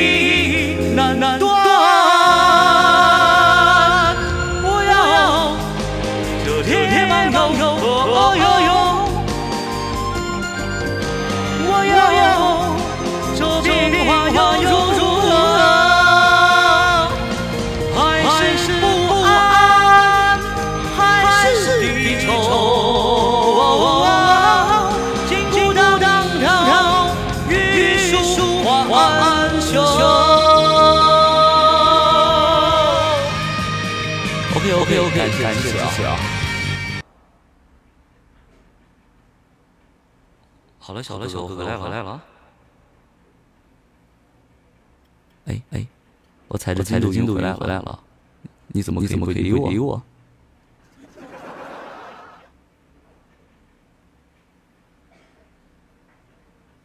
[40.97, 42.25] 了，小了，小回来了，回来了。
[45.45, 45.87] 哎哎，
[46.49, 48.03] 我踩着踩着进度回来回来了，
[48.69, 50.03] 你怎么你怎么可以理我？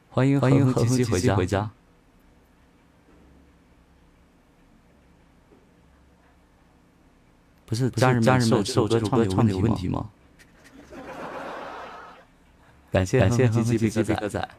[0.10, 1.72] 欢迎欢迎和鸡回家回家。
[7.66, 10.10] 不是家人家人这首歌唱的有问题吗？
[12.92, 14.50] 感谢感谢和鸡鸡鸡哥仔，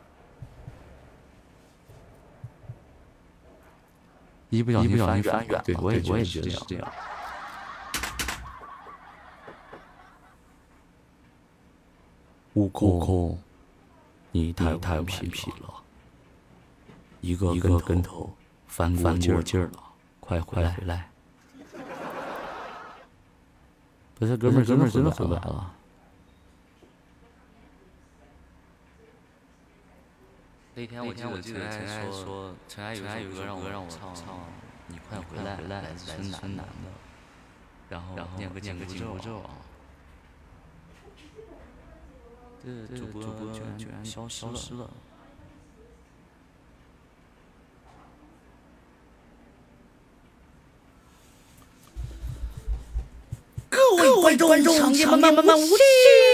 [4.48, 6.92] 一不小心翻远，对我也我也觉得是这样。
[12.54, 13.38] 悟空，悟空
[14.30, 15.74] 你太太有皮皮了，
[17.20, 18.34] 一个一个跟头
[18.66, 19.82] 翻翻过劲儿了，
[20.20, 21.10] 快回来回来！
[24.14, 25.74] 不是哥们儿哥们儿真的回不来了。
[30.74, 34.14] 那天我记得陈爱说，陈爱有首歌让我唱，
[34.86, 36.88] 你快回来，来自春春南的，
[37.90, 39.50] 然后念个念个紧箍咒啊。
[42.64, 44.88] 这主播居然居然消消失了。
[53.68, 53.78] 各
[54.20, 55.76] 位观众，场面慢慢慢无心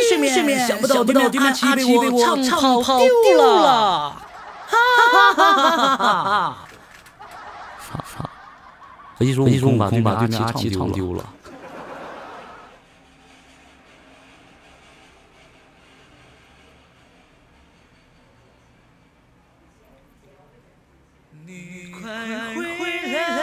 [0.08, 4.27] 睡眠，想不到对面对面阿奇被我唱跑丢了，
[4.68, 4.76] 哈
[5.34, 6.68] 哈哈哈哈哈！
[7.80, 8.30] 操操！
[9.20, 11.24] 一说一说把对面阿奇唱丢了。
[21.46, 22.04] 你快
[22.54, 22.62] 回
[23.10, 23.42] 来，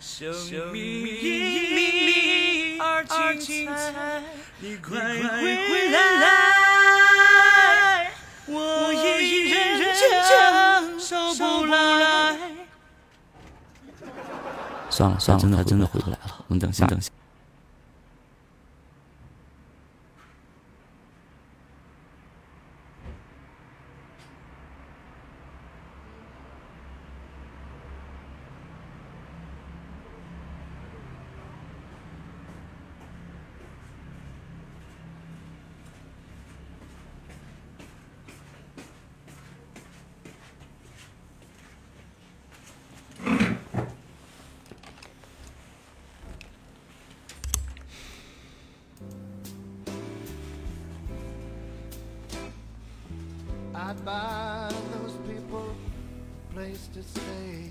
[0.00, 0.32] 生
[0.72, 3.04] 命因你而
[3.36, 4.22] 精彩。
[4.60, 6.57] 你快回来，
[14.98, 16.44] 算了算了，他真的回不来了。
[16.48, 17.08] 我们等下等下。
[56.94, 57.70] To stay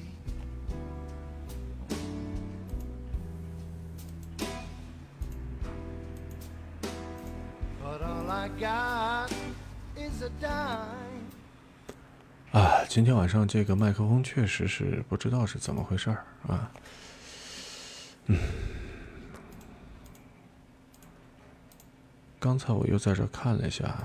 [12.52, 16.72] 啊，今天晚上这个麦克风确实是不知道是怎么回事儿啊。
[18.28, 18.38] 嗯，
[22.40, 23.96] 刚才我又在这看了一下，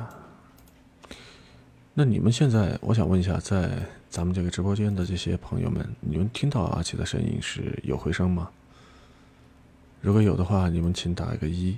[1.94, 3.70] 那你们现在，我想问一下，在
[4.08, 8.50] 咱们这个直播间的这些朋友们，你们听到阿奇的声音是有回声吗？
[10.00, 11.76] 如果有的话，你们请打一个一。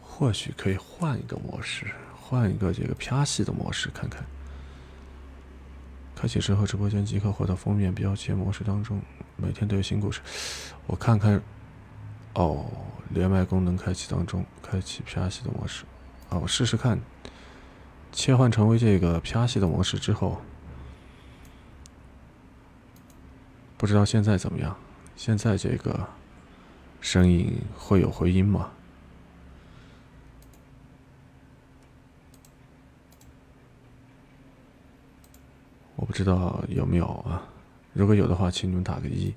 [0.00, 1.86] 或许可以换一个模式，
[2.18, 4.24] 换一个这个啪戏的模式看看。
[6.16, 9.00] 开启之后，直播间即可回到封面标签模式当中，
[9.36, 10.20] 每天都有新故事。
[10.86, 11.40] 我看看，
[12.34, 12.66] 哦，
[13.10, 15.84] 连麦功能开启当中，开启啪戏的模式。
[16.28, 17.00] 啊，我试试看，
[18.12, 20.40] 切换成为这个啪戏的模式之后，
[23.76, 24.76] 不知道现在怎么样？
[25.16, 26.08] 现在这个
[27.00, 28.70] 声音会有回音吗？
[35.96, 37.42] 我不知道有没有啊，
[37.92, 39.34] 如果有的话，请你们打个一。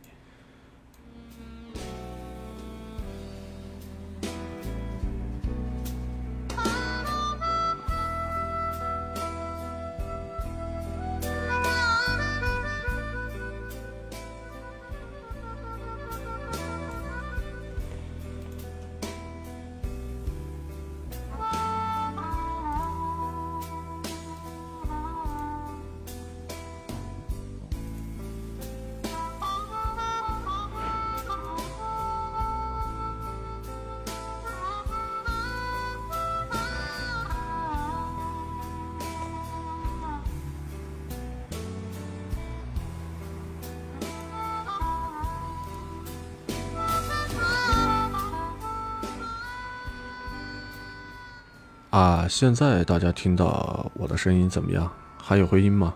[51.94, 54.92] 啊，现在大家听到我的声音怎么样？
[55.16, 55.94] 还有回音吗？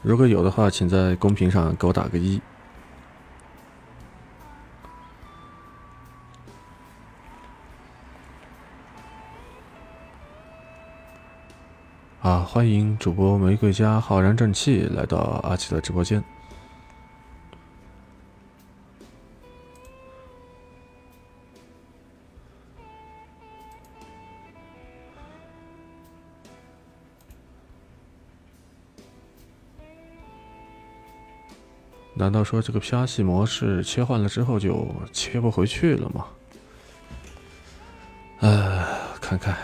[0.00, 2.40] 如果有的话，请在公屏上给我打个一。
[12.22, 16.22] 啊，欢迎主播玫瑰家浩然正气来到阿奇的直播间。
[32.18, 36.26] 难道说这个 PRC 模式切换了之后就切不回去了吗？
[38.40, 38.84] 呃，
[39.20, 39.56] 看看。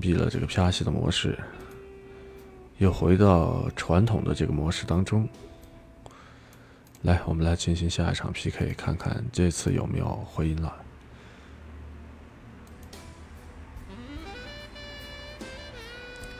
[0.00, 1.38] 闭了这个啪戏的模式，
[2.78, 5.28] 又回到传统的这个模式当中。
[7.02, 10.76] 来，我们来进行下一场 PK，看看这次有没有回音了。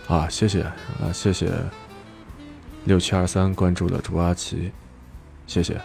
[0.09, 1.53] 啊，谢谢啊，谢谢
[2.85, 4.73] 六七二三关注的朱阿奇，
[5.47, 5.81] 谢谢。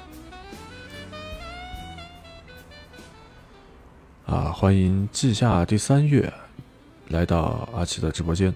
[4.26, 6.34] 啊，欢迎季夏第三月。
[7.10, 8.54] 来到阿奇的直播间，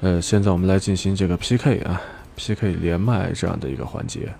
[0.00, 2.00] 呃，现在我们来进行这个 PK 啊
[2.36, 4.32] ，PK 连麦这样的一个环节。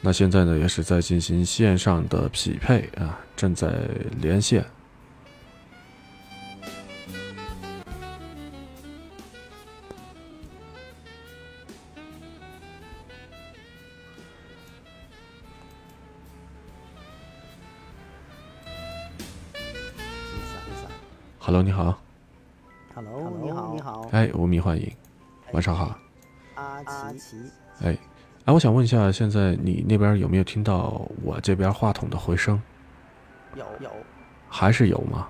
[0.00, 3.70] 那现在呢，也是在进行线上的匹配啊，正在
[4.20, 4.64] 连线。
[21.50, 22.00] Hello，你好。
[22.94, 24.08] Hello，你好，你好。
[24.12, 24.88] 哎，无名欢迎，
[25.50, 25.98] 晚上好。
[26.54, 26.80] 阿
[27.14, 27.36] 奇，
[27.82, 27.98] 哎，
[28.44, 32.62] 哎，我想问一下，现在你那边有没有听到我这边话筒的回声？
[33.56, 33.90] 有有，
[34.48, 35.26] 还是有吗？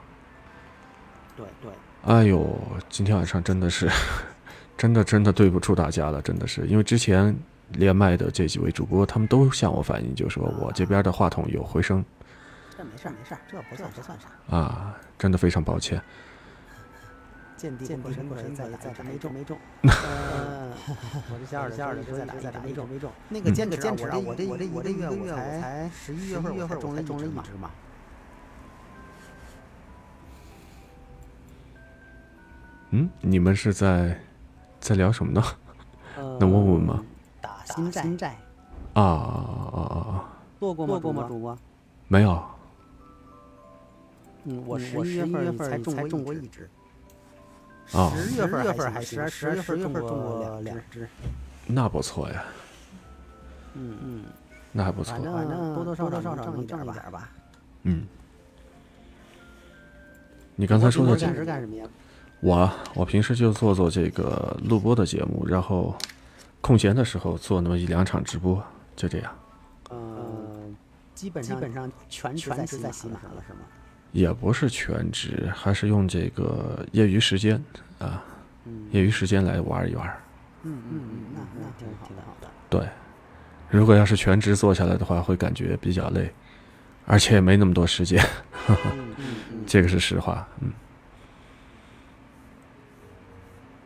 [1.34, 1.72] 对对。
[2.04, 2.46] 哎呦，
[2.90, 3.88] 今天晚上真的是，
[4.76, 7.34] 真的真的对不住大家了，真的是，因为之前
[7.70, 12.04] 连麦的这几位主播，他们都向我反映，就说我这边的话筒有回声。
[12.80, 14.56] 这没事儿没事儿，这不算不算啥。
[14.56, 16.02] 啊，真的非常抱歉。
[17.54, 19.58] 见地见地神鬼在在这没中没中。
[19.82, 20.72] 呃，
[21.30, 23.12] 我这下儿下儿的在打在打没中没中。
[23.28, 27.70] 那个坚持坚持啊，我这我这我这月我才十一月份月份中了中了一只嘛。
[32.92, 34.18] 嗯，你们是在
[34.80, 35.44] 在聊什么呢？
[36.38, 37.04] 能问问吗？
[37.42, 38.38] 打新新债。
[38.94, 40.32] 啊啊啊啊！
[40.58, 40.92] 做过吗？
[40.94, 41.28] 做过吗？
[41.28, 41.58] 主播？
[42.08, 42.42] 没有。
[44.44, 45.78] 嗯，我十一月份才
[46.08, 46.68] 中过一只。
[47.92, 48.12] 啊。
[48.16, 51.08] 十月份还十十十月份中过两只。
[51.66, 52.44] 那不错呀。
[53.74, 54.24] 嗯嗯，
[54.72, 55.22] 那还不错反。
[55.22, 57.30] 正反正多多少少挣一挣一点吧。
[57.84, 58.06] 嗯，
[60.56, 61.86] 你刚才说的这平时干什么呀？
[62.40, 65.94] 我啊我平时就做做这个录播的节目，然后
[66.60, 68.62] 空闲的时候做那么一两场直播，
[68.96, 69.32] 就这样。
[69.90, 70.74] 嗯，
[71.14, 73.60] 基本上基本上全全职在喜马了是吗？
[74.12, 77.62] 也不是全职，还是用这个业余时间
[77.98, 78.22] 啊，
[78.90, 80.06] 业余时间来玩一玩。
[80.62, 82.48] 嗯嗯嗯，那那挺好挺好的。
[82.68, 82.88] 对，
[83.70, 86.32] 如果要是全职做下来的话，会感觉比较累，
[87.06, 88.22] 而且也没那么多时间。
[88.68, 89.64] 嗯嗯嗯。
[89.66, 90.70] 这个是实话，嗯。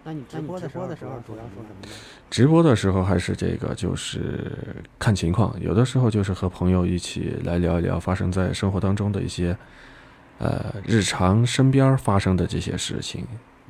[0.07, 1.89] 那你直播的时候的时候主要说什么呢？
[2.29, 4.53] 直播的时候还是这个，就是
[4.99, 9.57] 看情况，有的时候就是和朋友一起来聊一聊发生在生活当中的一些，
[10.39, 13.27] 呃，日常身边发生的这些事情，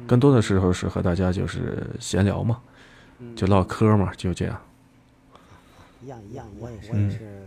[0.07, 2.61] 更多的时候是和大家就是闲聊嘛，
[3.37, 4.61] 就唠嗑嘛，就这样。
[6.03, 7.47] 一样一样，我也是我也是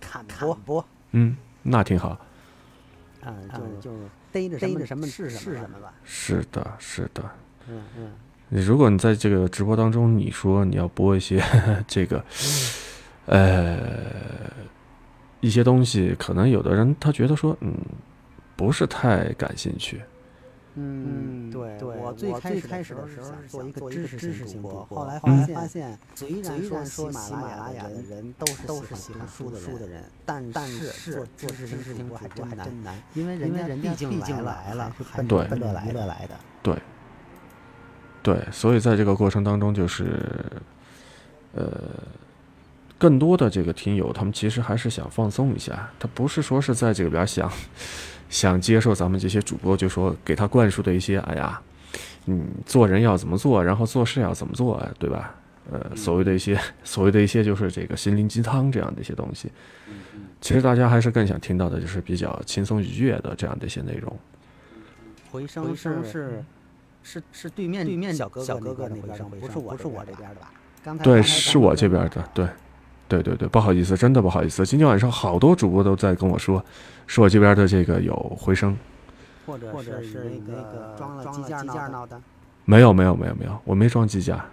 [0.00, 0.84] 看播播。
[1.12, 2.18] 嗯，那挺好。
[3.22, 3.98] 啊，就就
[4.30, 5.92] 逮着逮着什么是什么吧。
[6.04, 7.22] 是的，是的。
[7.68, 8.12] 嗯嗯。
[8.50, 11.42] 你如果你在这个直播当中，你说你要播一些
[11.86, 12.24] 这个，
[13.26, 13.78] 呃，
[15.40, 17.74] 一些东西，可能有的人他觉得说，嗯，
[18.58, 20.02] 不是太感兴趣。
[20.74, 36.34] 嗯，对，我最开开始的时候是做一个知识性主播，后来发现发现，虽然说喜马拉雅的人都是都是喜欢书的书的人，但但是做做知识型主播还真难，因为人家人毕竟来了，还是奔着来的来的。
[36.62, 36.76] 对。
[38.20, 40.04] 对，所以在这个过程当中，就是，
[41.54, 41.72] 呃，
[42.98, 47.50] 更多的这个听友，他们其实还是想放松一下，他不是说是在这边想
[48.28, 51.60] 想接受咱们这些主播，就说给他灌输的一些，哎呀，
[52.26, 55.34] 嗯，做人要怎么做，然后做事要怎么做，对吧？
[55.70, 59.50] 呃，所谓的一些 所谓的一些就是这个心灵鸡汤这样的一些东西，
[60.40, 64.18] 其实大家还是更想听到的就是比较轻松愉悦的这样的一些内容。
[65.30, 66.44] 回声是是。
[67.00, 71.02] 是是对面对面小哥哥小哥哥那边的，不是我不是我这边的吧？
[71.02, 72.46] 对，是我这边的，对，
[73.08, 74.66] 对对对，不好意思，真的不好意思。
[74.66, 76.62] 今天晚上好多主播都在跟我说，
[77.06, 78.76] 是我这边的这个有回声，
[79.46, 82.20] 或者或者是那个装了机架闹的，
[82.66, 84.44] 没有没有没有没有，我没装机架。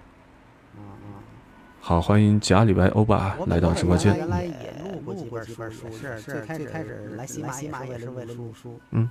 [1.82, 4.18] 好，欢迎贾里白欧巴来到直播间。
[4.18, 9.08] 原来也录过几本书，是最开最开始来喜马喜马也是为了录书，嗯。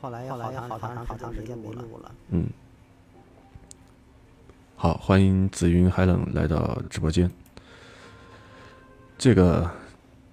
[0.00, 2.10] 后来后来好长好长时间没录了。
[2.30, 2.46] 嗯，
[4.80, 7.28] 好，欢迎紫云海冷来到直播间。
[9.18, 9.68] 这个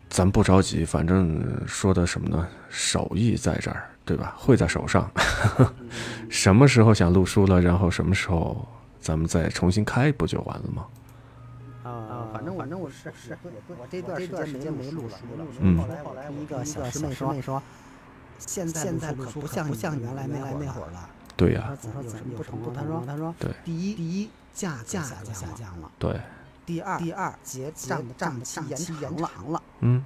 [0.07, 2.47] 咱不着急，反正说的什么呢？
[2.69, 4.35] 手艺在这儿，对吧？
[4.37, 5.09] 会在手上。
[6.29, 8.63] 什么时候想录书了，然后什么时候
[8.99, 10.85] 咱们再重新开，不就完了吗？
[11.83, 13.35] 啊，反正反正我是是，
[13.67, 15.45] 我这段这段时间没录书了。
[15.59, 15.75] 嗯。
[15.75, 17.59] 后来后来一个小师妹说说。
[18.37, 21.09] 现在现在可不像不像原来那那会儿了。
[21.35, 21.77] 对呀。
[21.81, 22.73] 他说有什么不同？
[22.73, 25.91] 他说他说，对，第一第一价价格下降了。
[25.99, 26.19] 对。
[26.65, 29.61] 第二第二结账账期延延长了。
[29.81, 30.03] 嗯。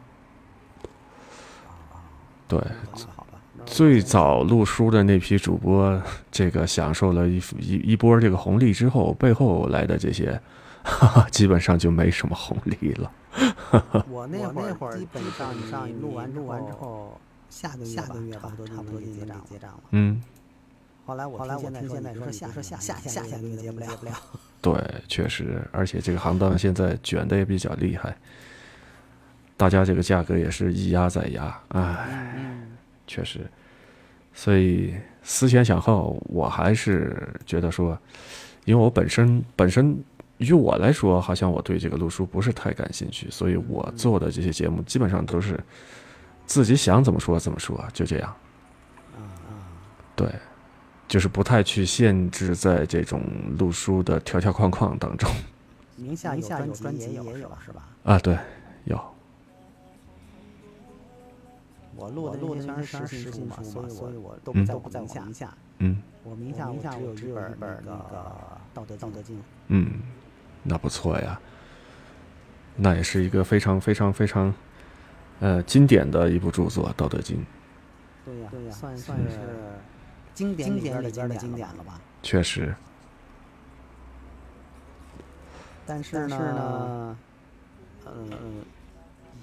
[2.48, 2.62] 对。
[3.66, 6.02] 最早录书的那批主播，
[6.32, 10.42] 这个享受了一一一波这个红利之后，背后来的这些，
[11.30, 13.12] 基本上就没什么红利了。
[14.10, 17.20] 我那会儿那会儿基本上上录完录完之后。
[17.50, 19.80] 下个月下个月差不多差不多就结账结账了。
[19.90, 20.22] 嗯。
[21.10, 24.12] 后来我后来我听现在说下说下下下下个月结不了不了。
[24.62, 28.16] 对，确实，而且这个行当现在卷的也比较厉害，
[29.58, 32.62] 大家这个价格也是一压再压，唉，
[33.08, 33.40] 确实。
[34.36, 34.94] 所以
[35.24, 37.98] 思前想后，我还是觉得说，
[38.66, 40.00] 因为我本身本身
[40.38, 45.60] 于我来说，好像我对这个路书不是太感兴趣，所以我做的这些节目基本上都是。
[46.46, 48.36] 自己想怎么说怎么说，就这样。
[50.16, 50.28] 对，
[51.10, 53.22] 就是不太去限制在这种
[53.58, 55.30] 录书的条条框框当中。
[55.98, 56.42] 名下有
[56.72, 57.36] 专辑也有
[57.66, 57.90] 是吧？
[58.04, 58.38] 啊，对，
[58.86, 58.98] 有。
[61.98, 63.58] 我录的录的全是实心书嘛，
[63.90, 65.54] 所以我都不在不在名下。
[65.80, 66.02] 嗯。
[66.24, 67.94] 我名下名下只有一本那个
[68.74, 69.36] 《道德道德经》。
[69.68, 70.00] 嗯，
[70.64, 71.38] 那不错呀。
[72.76, 74.54] 那也是一个非常非常非常。
[75.42, 77.38] 呃，经典的一部著作《道德经》，
[78.26, 79.40] 对呀，算算是
[80.40, 82.00] 经典里边的经典了吧？
[82.24, 82.74] 确实。
[85.86, 87.18] 但是呢，
[88.06, 88.14] 呃，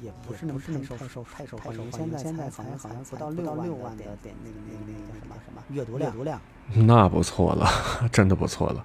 [0.01, 1.93] 也不是那么太受受太受欢迎。
[1.93, 6.41] 现在现在好像好像不到六万的点那个那个那个叫什么什么阅读量。
[6.87, 7.69] 那不错了，
[8.11, 8.83] 真的不错了。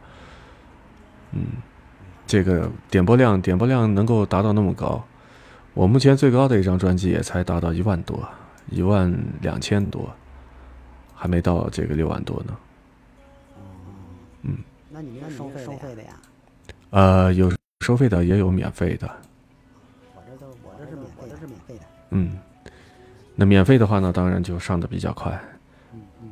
[1.32, 1.46] 嗯，
[2.28, 5.02] 这个点播量点播量能够达到那么高，
[5.74, 8.28] 我目前最高的一张专辑也才达到一万多，
[8.70, 10.14] 一万两千多，
[11.22, 12.58] 还没到这个六万多呢。
[14.42, 14.58] 嗯，
[14.90, 16.20] 那你们是收费收费的呀？
[16.90, 19.08] 呃，有收费的，也有免费的。
[20.16, 21.82] 我这都我这是免费，这是免费的。
[22.10, 22.40] 嗯，
[23.36, 25.40] 那免费的话呢，当然就上的比较快。
[25.94, 26.32] 嗯嗯。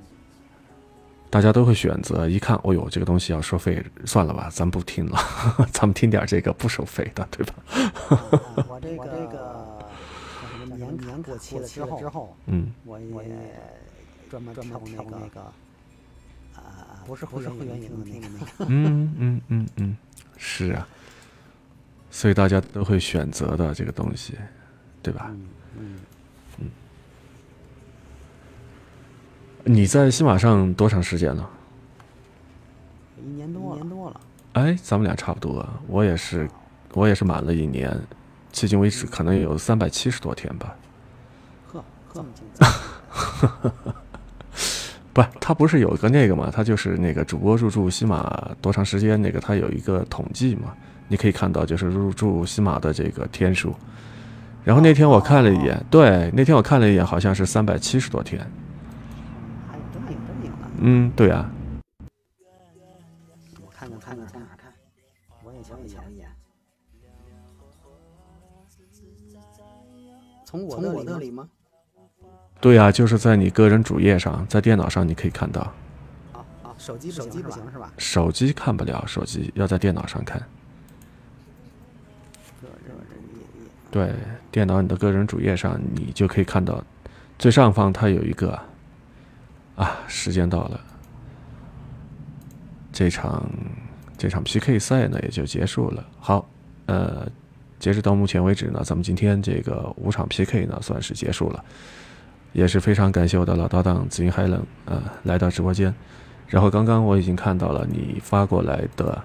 [1.29, 5.19] 大家都会选择，一看，哦呦，这个东西要收费，算了吧，咱不听了，
[5.71, 7.53] 咱们听点这个不收费的，对吧？
[7.69, 9.77] 啊我这个
[10.75, 13.07] 年年过期了之后之后，嗯，我也
[14.29, 15.41] 专门专门跳那个
[16.55, 18.65] 啊，不是不是会员营的那个那个。
[18.69, 19.97] 嗯嗯嗯嗯，
[20.37, 20.87] 是啊，
[22.11, 24.37] 所以大家都会选择的这个东西，
[25.01, 25.31] 对吧？
[25.77, 25.99] 嗯
[26.59, 26.69] 嗯。
[29.63, 31.49] 你在西马上多长时间了？
[33.17, 34.21] 一年多了，一年多了。
[34.53, 36.49] 哎，咱们俩差不多，我也是，
[36.93, 37.91] 我也是满了一年，
[38.51, 40.75] 迄今为止可能有三百七十多天吧。
[41.71, 42.43] 呵，这么精
[45.21, 46.49] 不，他不是有个那个嘛？
[46.49, 49.21] 他就是那个主播入驻西马多长时间？
[49.21, 50.73] 那个他有一个统计嘛？
[51.09, 53.75] 你可以看到，就是入驻西马的这个天数。
[54.63, 58.39] 然后那天我看了一眼，对，那天我看了一眼，好像是三百七十多天。
[60.79, 61.49] 嗯，对啊。
[63.61, 64.73] 我看看看看看看，
[65.43, 66.27] 我也瞧一瞧一眼。
[70.45, 71.49] 从我从我那里吗？
[72.61, 75.61] 对呀、就是在你个人主页上，在电脑上你可以看到。
[76.33, 77.91] 啊啊，手机手机不行是吧？
[77.97, 80.37] 手机看不了，手机要在电脑上看。
[82.61, 83.69] 个人主页页。
[83.89, 84.13] 对，
[84.51, 86.83] 电脑你的个人主页上，你就可以看到，
[87.37, 88.59] 最上方它有一个，
[89.77, 90.81] 啊，时间到了，
[92.91, 93.49] 这场
[94.17, 96.05] 这场 PK 赛呢也就结束了。
[96.19, 96.45] 好，
[96.87, 97.25] 呃，
[97.79, 101.63] 截止到目前为止呢，咱们今天这个五场 PK 呢算是结束了，
[102.51, 105.93] 也是非常感谢我的老搭档紫云海冷，呃，来到直播间。
[106.47, 109.21] 然后刚刚我已经看到了你发过来的，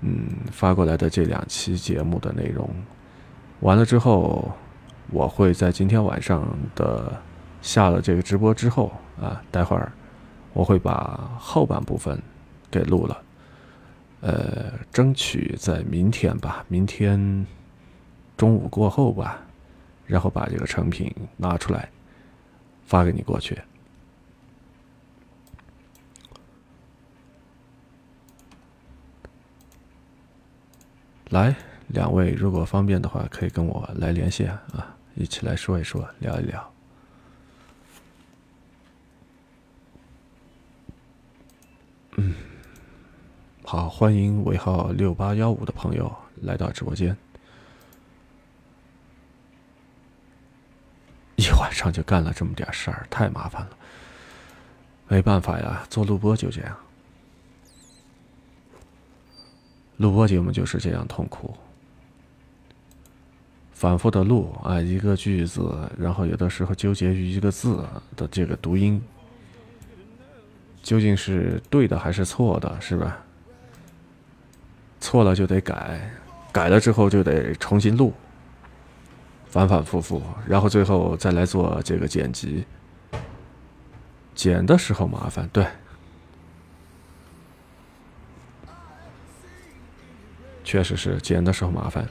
[0.00, 2.68] 嗯，发过来的这两期节目的内容。
[3.60, 4.50] 完了之后，
[5.10, 7.12] 我会在今天晚上的
[7.62, 8.90] 下了这个直播之后
[9.20, 9.92] 啊，待会儿
[10.52, 12.20] 我会把后半部分
[12.70, 13.22] 给录了，
[14.20, 17.46] 呃，争取在明天吧，明天
[18.36, 19.43] 中午过后吧，
[20.06, 21.88] 然后把这个成品拿出来
[22.84, 23.58] 发给你过去。
[31.30, 31.56] 来，
[31.88, 36.72] 两位如果方便的话，可以跟我来联系啊，一起来说一说，聊一聊。
[42.16, 42.34] 嗯，
[43.64, 47.16] 好，欢迎尾号六八幺五的朋友来到直播间。
[51.36, 53.70] 一晚上就干了这么点事儿，太麻烦了。
[55.08, 56.76] 没办法呀，做录播就这样。
[59.98, 61.54] 录播节目就是这样痛苦，
[63.72, 67.84] 反复的录啊，一个句子，然后有的时候纠结于一个字
[68.16, 69.00] 的这个读音，
[70.82, 73.18] 究竟是对的还是错的，是吧？
[75.00, 76.10] 错了就得改，
[76.50, 78.12] 改了之后就得重新录，
[79.54, 82.64] 反反复复，然后最后再来做这个剪辑。
[84.34, 85.64] 剪的时候麻烦，对。
[90.64, 92.04] 确实是剪的时候麻烦。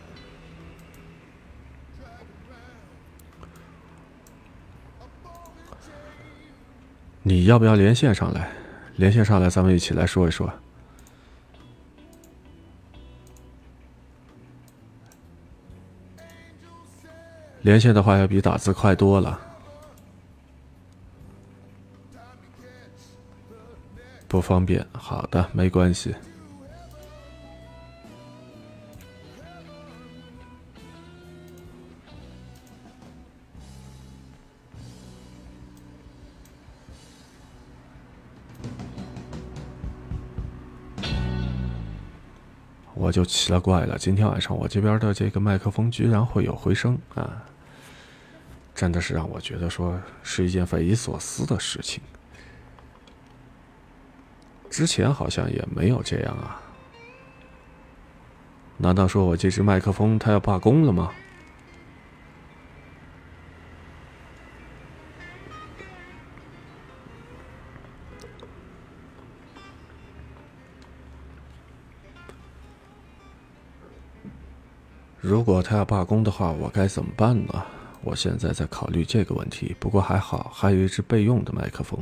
[7.24, 8.50] 你要不要连线上来？
[8.96, 10.50] 连线上来，咱们一起来说一说。
[17.64, 19.40] 连线的话要比打字快多了。
[24.28, 26.14] 不方便，好的，没关系。
[42.96, 47.44] 我就奇了怪了，今天晚上我这边的这个麦克风居然会有回声啊！
[48.84, 52.04] 真的是让我觉得说是一件匪夷所思的事情。
[54.70, 56.60] 之前好像也没有这样啊？
[58.76, 61.14] 难道说我这只麦克风它要罢工了吗？
[75.22, 77.66] 如果他要罢工的话，我该怎么办呢？
[78.04, 79.76] 我现在在考虑这个问题。
[79.80, 82.00] 不过还好，还有一只备用的麦克风。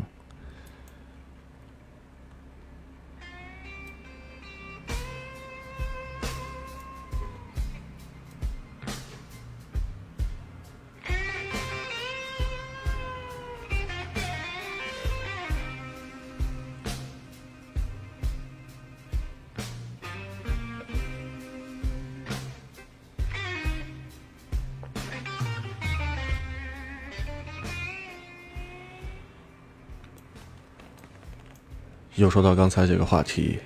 [32.32, 33.59] 说到刚才这个话题，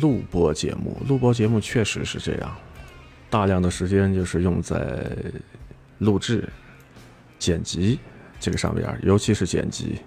[0.00, 2.56] 录播节目，录播节目确实是这样，
[3.28, 5.06] 大量的时间就是用在
[5.98, 6.48] 录制、
[7.38, 8.00] 剪辑
[8.40, 10.00] 这个上面，尤其是剪辑。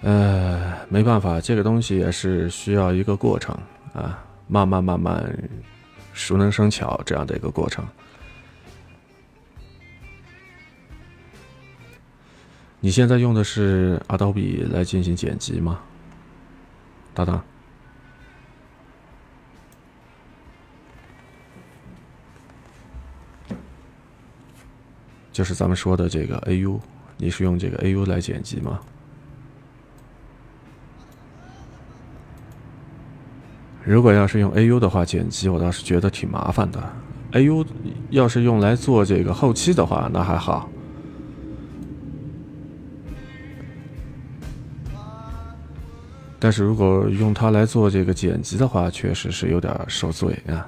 [0.00, 3.56] 呃，没办法，这个东西也是需要一个过程
[3.94, 5.32] 啊，慢慢慢慢
[6.12, 7.86] 熟能生巧这样的一个过程。
[12.80, 15.78] 你现在用的是 Adobe 来进行剪辑吗？
[17.14, 17.42] 搭档，
[25.32, 26.80] 就是咱们说的这个 AU，
[27.16, 28.80] 你是用这个 AU 来剪辑吗？
[33.84, 36.80] 如果要是用 AU 的话，剪辑我倒是觉得挺麻烦的。
[37.32, 37.66] AU
[38.10, 40.68] 要是用来做这个后期的话，那还好。
[46.42, 50.66] 但是如果用它来做这个剪辑的话，确实是有点受罪啊。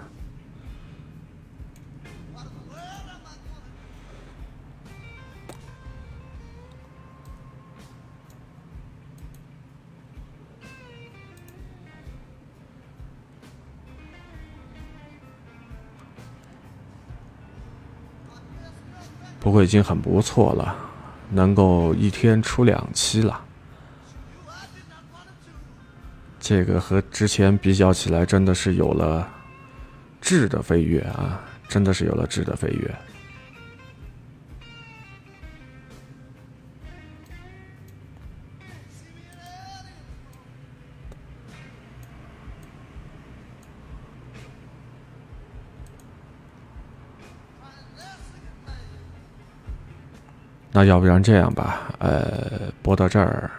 [19.41, 20.77] 不过已经很不错了，
[21.31, 23.41] 能够一天出两期了。
[26.47, 29.27] 这个和之前比较起来，真的是有了
[30.21, 31.41] 质的飞跃啊！
[31.69, 32.95] 真的是有了质的飞跃。
[50.71, 53.51] 那要不然这样吧，呃，播到这儿。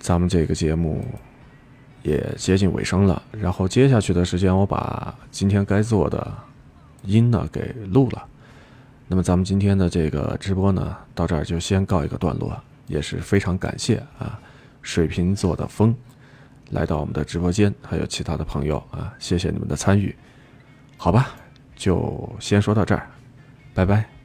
[0.00, 1.04] 咱们这个节目
[2.02, 6.34] 也接近尾声了，然后接下去的时间，我把今天该做的
[7.04, 8.26] 音呢给录了。
[9.06, 14.40] 那么咱们今天的这个直播呢，到这儿就先告一个段落，也是非常感谢啊，
[14.82, 15.94] 水瓶座的风
[16.70, 20.14] 来到我们的直播间，还有其他的朋友啊，谢谢你们的参与。
[20.96, 21.30] 好吧，
[21.76, 23.06] 就先说到这儿，
[23.74, 24.19] 拜拜。